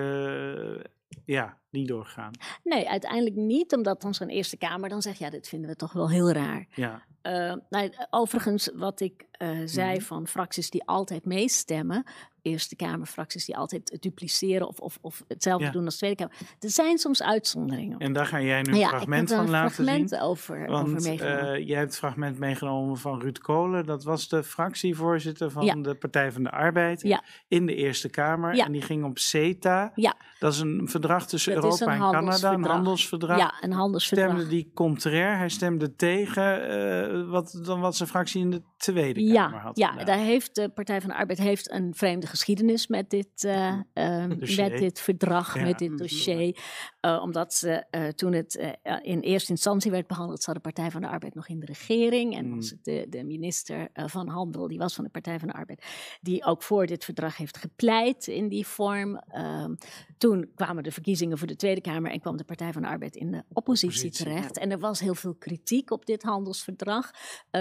[1.24, 2.30] ja, niet doorgaan.
[2.64, 5.92] Nee, uiteindelijk niet, omdat dan zo'n Eerste Kamer dan zegt ja, dit vinden we toch
[5.92, 6.66] wel heel raar.
[6.74, 7.02] Ja.
[7.22, 10.04] Eh, nou, overigens, wat ik eh, zei Mhm.
[10.04, 12.04] van fracties die altijd meestemmen,
[12.42, 15.70] Eerste Kamerfracties die altijd dupliceren of, of, of hetzelfde Ja.
[15.70, 16.34] doen als Tweede Kamer.
[16.60, 17.98] Er zijn soms uitzonderingen.
[17.98, 20.20] En daar ga jij nu een ja, fragment ik heb van een laten fragment zien.
[20.20, 21.52] over, over Want meegenomen.
[21.54, 23.86] eh, jij hebt het fragment meegenomen van Ruud Kolen.
[23.86, 25.74] Dat was de fractievoorzitter van Ja.
[25.74, 27.18] de Partij van de Arbeid
[27.48, 28.58] in de Eerste Kamer.
[28.58, 29.92] En die ging op CETA.
[29.94, 30.14] Ja.
[30.38, 33.38] Dat is een verdrag tussen Dat Europa en Canada, een handelsverdrag.
[33.38, 34.28] ja, een handelsverdrag.
[34.30, 35.36] Stemde die contrair.
[35.36, 40.04] Hij stemde tegen eh, wat, dan wat zijn fractie in de Tweede Kamer had ja
[40.04, 44.28] daar heeft de Partij van de Arbeid heeft een vreemde geschiedenis met dit, eh, ehm,
[44.56, 45.62] met dit verdrag, Ja.
[45.62, 46.56] met dit dossier.
[47.00, 51.00] Eh, omdat ze eh, toen het in eerste instantie werd behandeld, zat de Partij van
[51.00, 52.36] de Arbeid nog in de regering.
[52.36, 52.56] En Mm.
[52.56, 55.84] was het de, de minister van Handel, die was van de Partij van de Arbeid,
[56.20, 59.16] die ook voor dit verdrag heeft gepleit in die vorm.
[59.16, 59.74] Ehm,
[60.18, 63.16] toen kwamen de verkiezingen voor de Tweede Kamer en kwam de Partij van de Arbeid
[63.16, 64.58] in de oppositie, terecht.
[64.58, 67.10] En er was heel veel kritiek op dit handelsverdrag.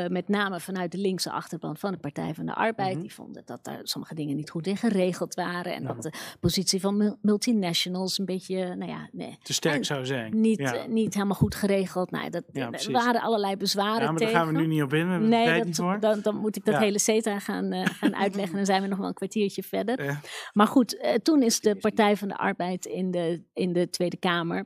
[0.09, 2.93] met name vanuit de linkse achterban van de Partij van de Arbeid.
[2.93, 3.01] Mhm.
[3.01, 5.74] Die vonden dat daar sommige dingen niet goed in geregeld waren.
[5.76, 5.88] En Ja.
[5.93, 10.41] dat de positie van mul- multinationals een beetje, nou ja, nee, Te sterk zou zijn.
[10.41, 10.74] niet, ja.
[10.76, 12.12] eh, niet helemaal goed geregeld.
[12.12, 12.88] Nou, dat, er precies.
[12.93, 15.05] waren allerlei bezwaren ja, maar daar gaan we nu niet op in.
[15.05, 15.99] We hebben de Nee, tijd dat, niet voor.
[15.99, 18.55] dan, dan moet ik dat hele CETA gaan, eh, gaan uitleggen.
[18.55, 20.20] Dan zijn we nog wel een kwartiertje verder.
[20.53, 24.18] Maar goed, eh, toen is de Partij van de Arbeid in de, in de Tweede
[24.18, 24.66] Kamer,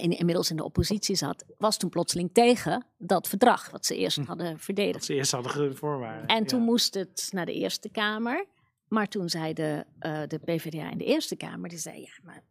[0.00, 4.16] in, inmiddels in de oppositie zat, was toen plotseling tegen dat verdrag wat ze eerst
[4.16, 4.24] Hm.
[4.24, 5.04] hadden verdedigd.
[5.04, 6.26] ze eerst hadden voorwaarden.
[6.26, 6.64] En toen Ja.
[6.64, 8.46] moest het naar de Eerste Kamer.
[8.88, 12.42] Maar toen zei de, eh, de PvdA in de Eerste Kamer, die zei, ja, maar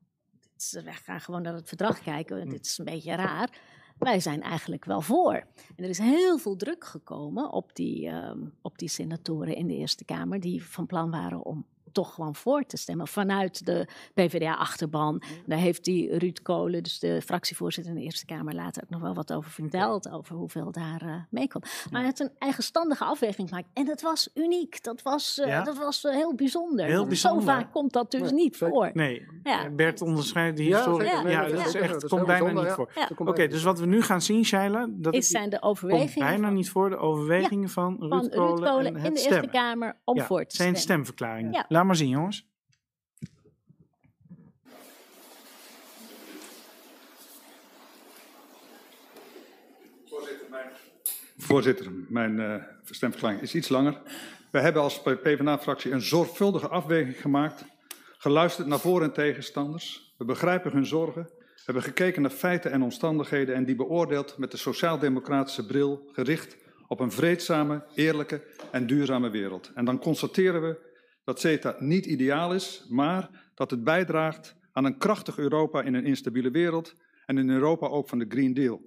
[0.83, 2.41] wij gaan gewoon naar het verdrag kijken, Hm.
[2.41, 3.49] want dit is een beetje raar.
[3.97, 5.33] Wij zijn eigenlijk wel voor.
[5.75, 9.75] En er is heel veel druk gekomen op die, ehm, op die senatoren in de
[9.75, 11.65] Eerste Kamer, die van plan waren om
[11.97, 15.21] toch gewoon voor te stemmen vanuit de PvdA-achterban.
[15.45, 19.01] Daar heeft die Ruud Kolen, dus de fractievoorzitter in de Eerste Kamer, later ook nog
[19.01, 21.87] wel wat over verteld, over hoeveel daar meekomt.
[21.91, 23.67] Maar heeft een eigenstandige afweging gemaakt.
[23.73, 24.83] En dat was uniek.
[24.83, 25.63] Dat was, eh, Ja?
[25.63, 26.85] dat was eh, heel bijzonder.
[26.85, 27.41] Heel bijzonder.
[27.43, 28.89] Zo vaak komt dat dus Nee, niet voor.
[28.93, 29.69] Nee, Ja.
[29.69, 31.29] Bert onderschrijft de Ja, historie.
[31.29, 32.89] Ja, dat is echt, dat komt bijna niet voor.
[33.15, 36.27] Komt Oké, dus wat we nu gaan zien, Shaila, dat Is zijn de komt overwegingen
[36.27, 38.99] bijna van, niet voor de overwegingen van van Ruud Ruud Kolen, Kolen en in de
[38.99, 39.49] het Eerste stemmen.
[39.49, 41.05] Kamer om Ja, voor te het zijn stemmen.
[41.05, 41.51] stemverklaringen.
[41.51, 41.65] Ja.
[41.87, 42.47] Maar zien, jongens.
[51.37, 54.01] Voorzitter, mijn eh, stemverklaring is iets langer.
[54.51, 57.65] We hebben als PvdA-fractie een zorgvuldige afweging gemaakt,
[58.17, 60.13] geluisterd naar voor- en tegenstanders.
[60.17, 61.29] We begrijpen hun zorgen,
[61.65, 66.57] hebben gekeken naar feiten en omstandigheden en die beoordeeld met de sociaal-democratische bril gericht
[66.87, 69.71] op een vreedzame, eerlijke en duurzame wereld.
[69.75, 70.86] En dan constateren we
[71.27, 76.05] dat CETA niet ideaal is, maar dat het bijdraagt aan een krachtig Europa in een
[76.05, 76.93] instabiele wereld
[77.25, 78.81] en in Europa ook van de Green Deal.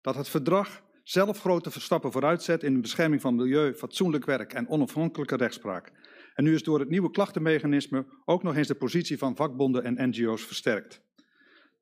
[0.00, 4.52] Dat het verdrag zelf grote stappen vooruit zet in de bescherming van milieu, fatsoenlijk werk
[4.52, 5.92] en onafhankelijke rechtspraak.
[6.34, 10.08] En nu is door het nieuwe klachtenmechanisme ook nog eens de positie van vakbonden en
[10.08, 11.02] NGO's versterkt.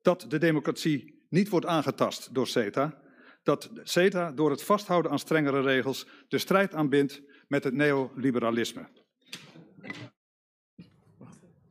[0.01, 3.01] Dat de democratie niet wordt aangetast door CETA,
[3.43, 8.98] dat CETA door het vasthouden aan strengere regels de strijd aanbindt met het neoliberalisme.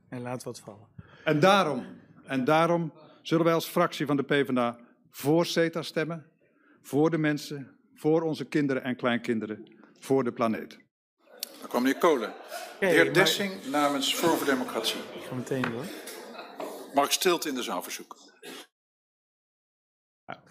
[0.08, 0.86] En laat wat vallen.
[1.24, 1.86] En daarom,
[2.24, 2.92] en daarom
[3.22, 4.78] zullen wij als fractie van de PvdA
[5.10, 6.26] voor CETA stemmen,
[6.82, 10.78] voor de mensen, voor onze kinderen en kleinkinderen, voor de planeet.
[11.60, 12.28] Dan kwam meneer Kolen.
[12.28, 15.00] De maar- heer Dessing namens Forum voor Democratie.
[15.14, 15.84] Ik ga meteen door.
[16.94, 18.18] Mag ik stilte in de zaal verzoeken?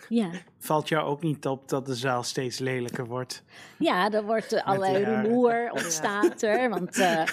[0.09, 0.29] Ja.
[0.57, 3.43] Valt jou ook niet op dat de zaal steeds lelijker wordt?
[3.79, 6.69] Ja, er wordt uh, allerlei rumoer ontstaat er.
[6.69, 7.23] Want uh,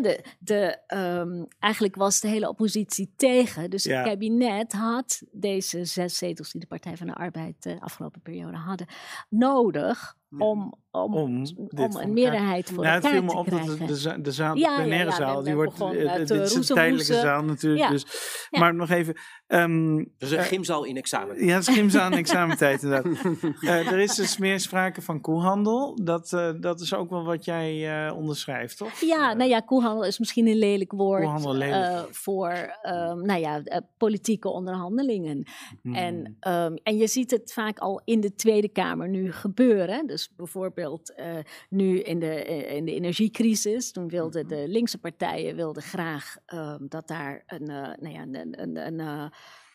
[0.00, 3.70] de, de, um, eigenlijk was de hele oppositie tegen.
[3.70, 3.98] Dus Ja.
[3.98, 8.56] het kabinet had deze zes zetels die de Partij van de Arbeid de afgelopen periode
[8.56, 8.86] hadden,
[9.28, 13.28] nodig om, om, Om, om, dit voor een elkaar- meerderheid voor Nou, het viel me
[13.30, 13.78] te op dat krijgen.
[13.78, 16.16] de, de, za- de zaal, de Ja, ja, plenaire ja, zaal, die wordt, eh, met,
[16.16, 17.82] dit eh, is een tijdelijke zaal natuurlijk.
[17.82, 17.90] Ja.
[17.90, 18.04] Dus,
[18.50, 18.58] Ja.
[18.58, 19.14] Maar nog even,
[19.46, 21.46] ehm, Dat is een gymzaal in examen.
[21.46, 23.12] Ja, het is gymzaal en examentijd inderdaad.
[23.60, 25.98] Eh, er is dus meer sprake van koehandel.
[26.02, 29.00] Dat, eh, dat is ook wel wat jij eh, onderschrijft, toch?
[29.00, 31.84] Ja, nou ja, koehandel is misschien een lelijk woord Koehandel, lelijk.
[31.84, 32.50] eh, voor
[32.82, 35.44] ehm, nou ja, eh, politieke onderhandelingen.
[35.82, 35.94] Hmm.
[35.94, 40.06] En, ehm, en je ziet het vaak al in de Tweede Kamer nu gebeuren.
[40.06, 45.56] Dus bijvoorbeeld eh, nu in de, eh, in de energiecrisis, toen wilden de linkse partijen
[45.56, 49.30] wilden graag ehm, dat daar een, eh, nou ja, een, een, een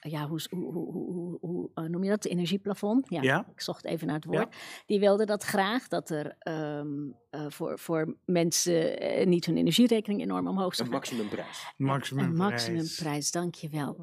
[0.09, 2.25] ja, hoe, hoe, hoe, hoe, noem je dat?
[2.25, 3.09] Energieplafond?
[3.09, 3.47] Ja, Ja.
[3.53, 4.55] ik zocht even naar het woord.
[4.85, 6.87] Die wilden dat graag, dat er ehm,
[7.29, 8.97] eh, voor, voor mensen
[9.29, 11.73] niet hun energierekening enorm omhoog zou Een maximumprijs.
[11.77, 12.39] Maximumprijs.
[12.39, 13.97] Een maximumprijs, dankjewel.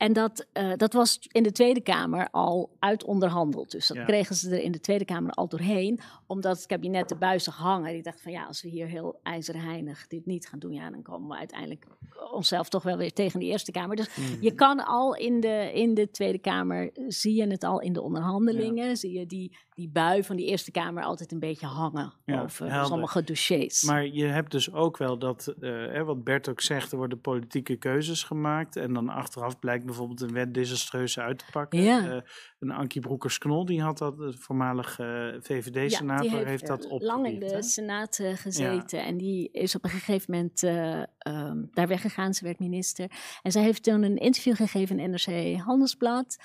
[0.00, 3.70] En dat, eh, dat was in de Tweede Kamer al uitonderhandeld.
[3.70, 4.04] Dus dat Ja.
[4.04, 6.00] kregen ze er in de Tweede Kamer al doorheen.
[6.26, 7.92] Omdat het kabinet de buis zag hangen.
[7.92, 10.72] Die dacht van ja, als we hier heel ijzerheinig dit niet gaan doen...
[10.72, 11.86] ja, dan komen we uiteindelijk
[12.32, 13.96] onszelf toch wel weer tegen de Eerste Kamer.
[13.96, 14.36] Dus Mhm.
[14.42, 16.90] je kan al in de, in de Tweede Kamer...
[17.08, 18.96] zie je het al in de onderhandelingen...
[18.96, 22.12] zie je die, die bui van die Eerste Kamer altijd een beetje hangen...
[22.24, 23.82] Ja, over sommige dossiers.
[23.82, 27.20] Maar je hebt dus ook wel dat, eh, hè, wat Bert ook zegt, er worden
[27.20, 28.76] politieke keuzes gemaakt.
[28.76, 31.82] En dan achteraf blijkt bijvoorbeeld een wet desastreus uit te pakken.
[31.82, 32.10] Ja.
[32.10, 32.20] Eh,
[32.58, 37.04] een Ankie Broekers-Knol, die had dat, de voormalige eh, VVD-senator, die heeft, dat opgericht.
[37.04, 37.62] lang in de hè?
[37.62, 39.04] Senaat gezeten.
[39.04, 42.34] En die is op een gegeven moment eh, ehm, daar weggegaan.
[42.34, 43.10] Ze werd minister.
[43.42, 46.38] En zij heeft toen een interview gegeven in NRC Handelsblad.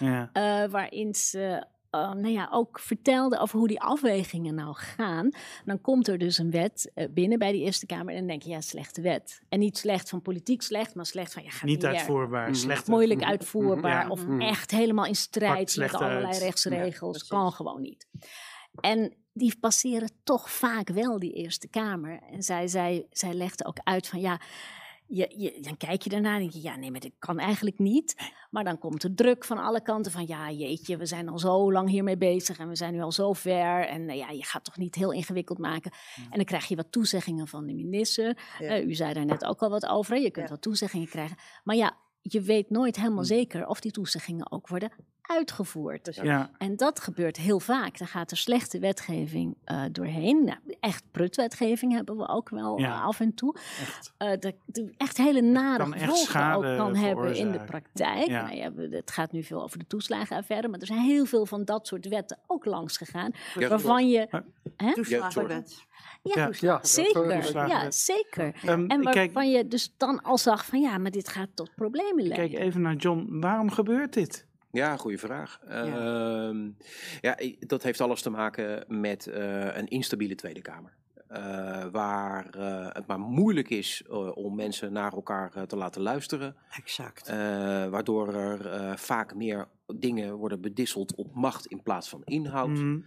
[0.70, 5.30] Waarin ze eh, nou ja, ook vertelde over hoe die afwegingen nou gaan,
[5.66, 8.41] dan komt er dus een wet eh, binnen bij die Eerste Kamer en dan denk
[8.41, 9.41] je, ja, slechte wet.
[9.50, 13.24] En niet slecht van politiek slecht, maar slecht van, ja, gaat Niet uitvoerbaar, slecht Moeilijk
[13.24, 13.93] uitvoerbaar.
[13.93, 14.10] uitvoerbaar Ja.
[14.10, 14.41] of Mhm.
[14.41, 16.38] echt helemaal in strijd met allerlei uit.
[16.38, 17.28] rechtsregels.
[17.28, 18.08] kan gewoon niet.
[18.80, 22.20] En die passeren toch vaak wel die Eerste Kamer.
[22.32, 24.39] En zij, zij, zij legde ook uit van ja,
[25.08, 27.80] je, je, dan kijk je daarna en denk je, ja nee, maar dit kan eigenlijk
[27.80, 28.32] niet.
[28.49, 31.72] Maar dan komt er druk van alle kanten van ja, jeetje, we zijn al zo
[31.72, 33.88] lang hiermee bezig en we zijn nu al zo ver.
[33.88, 35.91] En nou ja, je gaat toch niet heel ingewikkeld maken.
[36.16, 38.38] En dan krijg je wat toezeggingen van de minister.
[38.60, 38.68] Ja.
[38.68, 41.38] Eh, u zei daar net ook al wat over, hè, je kunt wat toezeggingen krijgen.
[41.64, 41.97] Maar ja,
[42.28, 46.19] je weet nooit helemaal zeker of die toezeggingen ook worden uitgevoerd.
[46.23, 46.49] Ja.
[46.57, 47.97] En dat gebeurt heel vaak.
[47.97, 50.43] Dan gaat er slechte wetgeving eh, doorheen.
[50.43, 52.93] Nou, echt prutwetgeving hebben we ook wel Ja.
[52.93, 53.55] eh, af en toe.
[53.80, 54.13] Echt.
[54.17, 58.28] Eh, dat dat echt hele nare kan echt gevolgen ook kan hebben in de praktijk.
[58.28, 58.41] Ja.
[58.43, 61.65] Nou ja, het gaat nu veel over de toeslagenaffaire, maar er zijn heel veel van
[61.65, 63.32] dat soort wetten ook langs gegaan.
[63.59, 64.41] Ja, waarvan je...
[64.76, 64.93] Hè?
[64.93, 65.86] Toeslagenwet.
[66.34, 66.49] Ja, Ja.
[66.59, 67.30] Ja, zeker.
[67.30, 67.95] Ja, toeslagenwet.
[67.95, 68.55] zeker.
[68.65, 71.76] Ehm, En kijk- waarvan je dus dan al zag van ja, maar dit gaat tot
[71.76, 72.49] problemen leiden.
[72.49, 73.28] Kijk even naar John.
[73.39, 74.45] Waarom gebeurt dit?
[74.71, 75.59] Ja, goede vraag.
[75.69, 76.53] Ja.
[77.21, 80.93] ja, i- dat heeft alles te maken met eh, een instabiele Tweede Kamer.
[81.28, 86.01] Eh, waar eh, het maar moeilijk is eh, om mensen naar elkaar eh, te laten
[86.01, 86.55] luisteren.
[86.78, 87.28] Exact.
[87.28, 87.36] Eh,
[87.88, 92.69] waardoor er eh, vaak meer dingen worden bedisseld op macht in plaats van inhoud.
[92.69, 92.99] Mhm.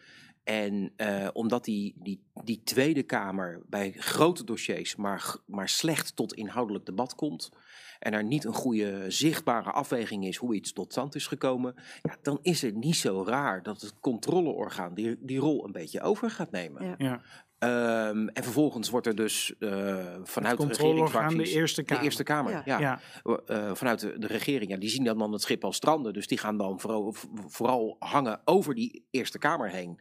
[0.48, 6.34] En eh, omdat die, die, die Tweede Kamer bij grote dossiers maar, maar slecht tot
[6.34, 7.50] inhoudelijk debat komt.
[7.98, 11.74] En er niet een goede zichtbare afweging is hoe iets tot stand is gekomen.
[12.02, 16.00] Ja, dan is het niet zo raar dat het controleorgaan die, die rol een beetje
[16.00, 16.84] over gaat nemen.
[16.84, 16.94] Ja.
[16.98, 17.20] Ja.
[17.58, 21.50] Ehm, en vervolgens wordt er dus eh, vanuit de regeringsfracties...
[21.50, 22.00] de Eerste Kamer.
[22.00, 22.62] De Eerste Kamer, Ja.
[22.64, 22.78] ja.
[22.78, 23.00] Ja.
[23.46, 26.12] Eh, vanuit de, de regering, ja, die zien dan, dan het schip al stranden.
[26.12, 27.14] Dus die gaan dan vooral,
[27.46, 30.00] vooral hangen over die Eerste Kamer heen.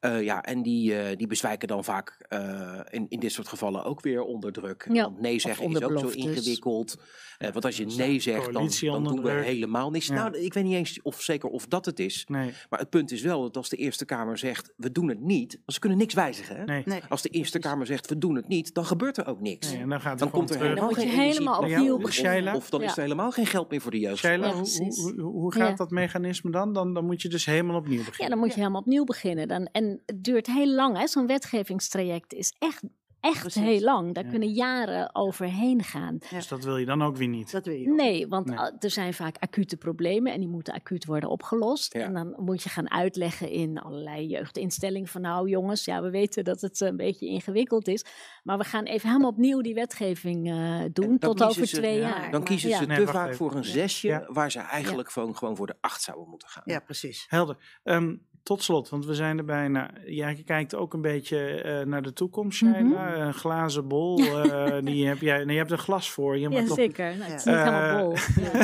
[0.00, 3.84] Eh, ja, en die, eh, die bezwijken dan vaak eh, in, in dit soort gevallen
[3.84, 4.86] ook weer onder druk.
[4.92, 6.96] Ja, Want nee zeggen is ook zo ingewikkeld.
[7.38, 10.06] Eh, want als je nee zegt, dan, dan doen we helemaal niks.
[10.06, 10.14] Ja.
[10.14, 12.24] Nou, ik weet niet eens of zeker of dat het is.
[12.28, 12.52] Nee.
[12.70, 15.52] Maar het punt is wel dat als de Eerste Kamer zegt, we doen het niet.
[15.52, 16.56] Want ze kunnen niks wijzigen.
[16.56, 16.64] Hè?
[16.64, 16.82] Nee.
[16.84, 17.00] Nee.
[17.08, 19.70] Als de Eerste Kamer zegt, we doen het niet, dan gebeurt er ook niks.
[19.72, 21.76] Nee, en dan gaat Dan komt er helemaal geen helemaal meer.
[21.78, 22.54] opnieuw Of- beginnen.
[22.54, 22.96] Of, dan is Ja.
[22.96, 24.18] er helemaal geen geld meer voor de jeugd.
[24.18, 25.74] Sheila, Ja, hoe, hoe, gaat Ja.
[25.74, 26.72] dat mechanisme dan?
[26.72, 26.94] dan?
[26.94, 28.30] Dan moet je dus helemaal opnieuw Ja, beginnen.
[28.30, 29.48] dan moet je helemaal opnieuw beginnen.
[29.48, 30.98] Dan, en het duurt heel lang.
[30.98, 31.06] hè.
[31.06, 32.82] Zo'n wetgevingstraject is echt,
[33.20, 33.62] echt Precies.
[33.62, 34.14] heel lang.
[34.14, 34.30] Daar Ja.
[34.30, 36.18] kunnen jaren overheen gaan.
[36.30, 37.50] Dus dat wil je dan ook weer niet.
[37.52, 37.96] Dat weet je ook.
[37.96, 38.58] Nee, want Nee.
[38.78, 41.92] er zijn vaak acute problemen en die moeten acuut worden opgelost.
[41.94, 42.00] Ja.
[42.00, 46.44] En dan moet je gaan uitleggen in allerlei jeugdinstellingen van nou jongens, ja we weten
[46.44, 48.04] dat het een beetje ingewikkeld is.
[48.42, 52.08] Maar we gaan even helemaal opnieuw die wetgeving eh, doen tot over ze- twee ja,
[52.08, 52.30] jaar.
[52.30, 52.78] Dan kiezen Ja.
[52.78, 53.36] ze te vaak even.
[53.36, 54.26] voor een zesje, Ja.
[54.32, 56.62] waar ze eigenlijk gewoon, gewoon voor de acht zouden moeten gaan.
[56.66, 57.26] Ja, precies.
[57.28, 57.80] Helder.
[57.84, 58.16] Ehm,
[58.46, 59.90] tot slot, want we zijn er bijna.
[60.04, 62.72] Ja, je kijkt ook een beetje eh, naar de toekomst, Mhm.
[62.74, 63.16] Sheila.
[63.16, 65.36] Een glazen bol, eh, die heb jij.
[65.44, 66.48] Nee, je hebt een glas voor je.
[66.48, 67.16] Maar Ja, toch, zeker.
[67.16, 68.16] Nou, het is niet helemaal Eh, bol.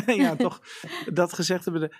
[0.17, 0.23] Ja.
[0.23, 0.61] ja, toch.
[1.13, 1.93] Dat gezegd hebben.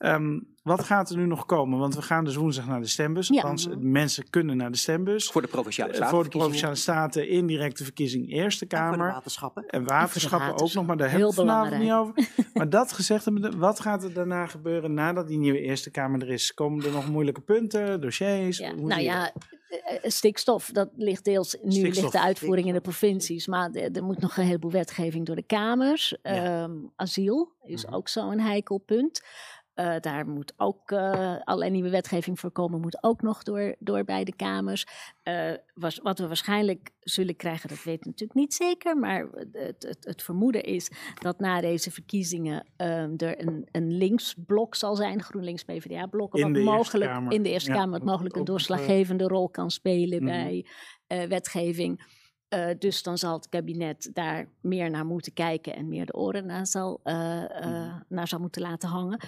[0.00, 1.78] Ehm, wat gaat er nu nog komen?
[1.78, 3.28] Want we gaan dus woensdag naar de stembus.
[3.28, 3.34] Ja.
[3.34, 5.30] Althans, mensen kunnen naar de stembus.
[5.30, 6.14] Voor de Provinciale Eh, Staten.
[6.14, 9.12] voor de Provinciale Staten, indirecte verkiezing Eerste En voor de Kamer.
[9.12, 9.66] waterschappen.
[9.66, 12.14] En waterschappen En de ook nog, maar daar hebben we het vanavond niet over.
[12.54, 16.30] Maar dat gezegd hebben, wat gaat er daarna gebeuren nadat die nieuwe Eerste Kamer er
[16.30, 16.54] is?
[16.54, 18.58] Komen er nog moeilijke punten, dossiers?
[18.58, 21.56] Ja, Hoe nou ja, eh, eh, stikstof, dat ligt deels.
[21.62, 25.26] Nu ligt de uitvoering in de provincies, maar er, er moet nog een heleboel wetgeving
[25.26, 26.16] door de kamers.
[26.22, 27.94] Ehm, asiel is Mhm.
[27.94, 29.22] ook zo'n heikel punt.
[29.80, 34.04] Eh, daar moet ook uh, allerlei nieuwe wetgeving voor komen, moet ook nog door, door
[34.04, 34.86] beide kamers.
[35.24, 39.82] Uh, was, wat we waarschijnlijk zullen krijgen, dat weet ik natuurlijk niet zeker, maar het,
[39.82, 45.22] het, het vermoeden is dat na deze verkiezingen um, er een, een linksblok zal zijn,
[45.22, 47.32] GroenLinks PvdA-blok, wat mogelijk Kamer.
[47.32, 50.26] in de Eerste ja, Kamer, wat mogelijk een doorslaggevende rol kan spelen mm.
[50.26, 50.66] bij
[51.28, 52.18] wetgeving.
[52.54, 56.46] Uh, dus dan zal het kabinet daar meer naar moeten kijken en meer de oren
[56.46, 57.14] naar zal, uh,
[57.64, 58.04] mm.
[58.08, 59.20] naar zal moeten laten hangen.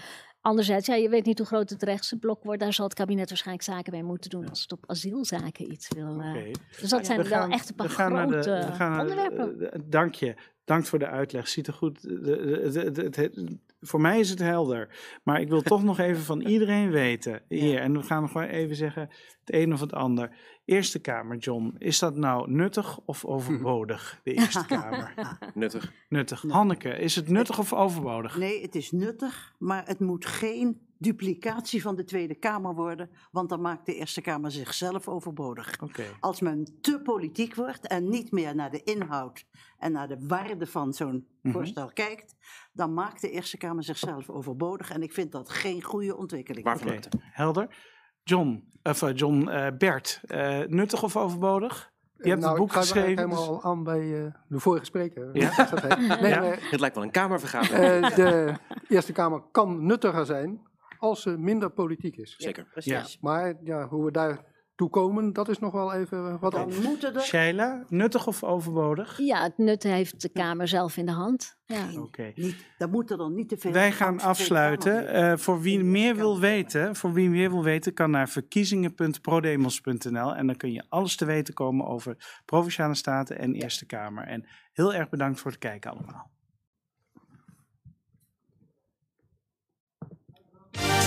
[0.42, 2.60] Anderzijds, ja, je weet niet hoe groot het rechtse blok wordt.
[2.60, 6.14] Daar zal het kabinet waarschijnlijk zaken bij moeten doen als het op asielzaken iets wil.
[6.14, 6.54] Okay.
[6.80, 9.00] Dus dat zijn we wel gaan, echt een paar we grote naar de, we gaan
[9.00, 9.58] onderwerpen.
[9.58, 10.34] De, dank je.
[10.72, 11.48] Dank voor de uitleg.
[11.48, 12.02] Ziet er goed.
[12.02, 14.88] De, de, de, voor mij is het helder.
[15.22, 17.42] Maar ik wil toch nog even van iedereen weten.
[17.48, 19.02] Hier, en we gaan nog even zeggen
[19.44, 20.36] het een of het ander.
[20.64, 21.74] Eerste Kamer, John.
[21.78, 25.14] Is dat nou nuttig of overbodig, de Eerste Kamer?
[25.54, 25.92] nuttig.
[26.08, 26.42] Nuttig.
[26.48, 28.36] Hanneke, is het nuttig of overbodig?
[28.36, 33.48] Nee, het is nuttig, maar het moet geen duplicatie van de Tweede Kamer worden, want
[33.48, 35.80] dan maakt de Eerste Kamer zichzelf overbodig.
[35.82, 36.04] Oké.
[36.20, 39.44] Als men te politiek wordt en niet meer naar de inhoud
[39.78, 41.52] en naar de waarde van zo'n Mhm.
[41.54, 42.34] voorstel kijkt,
[42.72, 44.90] dan maakt de Eerste Kamer zichzelf overbodig.
[44.90, 46.66] En ik vind dat geen goede ontwikkeling.
[46.66, 47.08] Acte.
[47.18, 47.76] helder.
[48.24, 51.90] John, of eh, John eh, Bert, eh, nuttig of overbodig?
[52.16, 53.06] Je hebt nou, het boek ik ga geschreven.
[53.06, 55.30] eigenlijk dus- helemaal aan bij eh, de vorige spreker.
[55.38, 55.56] Ja?
[55.70, 55.98] Dat.
[55.98, 56.42] Nee, Ja.
[56.42, 58.04] Het lijkt wel een kamervergadering.
[58.04, 58.54] eh, de
[58.88, 60.60] Eerste Kamer kan nuttiger zijn
[61.02, 62.34] als ze minder politiek is.
[62.36, 62.66] Zeker.
[62.72, 63.18] Precies.
[63.20, 66.86] Maar ja, hoe we daartoe komen, dat is nog wel even wat Dan anders.
[66.86, 69.18] moeten er Shaila, nuttig of overbodig?
[69.18, 71.56] Ja, het nut heeft de Kamer zelf in de hand.
[71.64, 72.00] Ja.
[72.00, 72.32] Oké.
[72.34, 73.72] niet, dan moeten er niet te veel.
[73.72, 75.08] Wij gaan afsluiten.
[75.08, 80.46] Eh, voor wie meer wil weten, voor wie meer wil weten, kan naar verkiezingen.prodemos.nl en
[80.46, 84.24] dan kun je alles te weten komen over Provinciale Staten en Eerste Kamer.
[84.24, 86.31] En heel erg bedankt voor het kijken allemaal.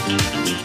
[0.07, 0.64] Thank you.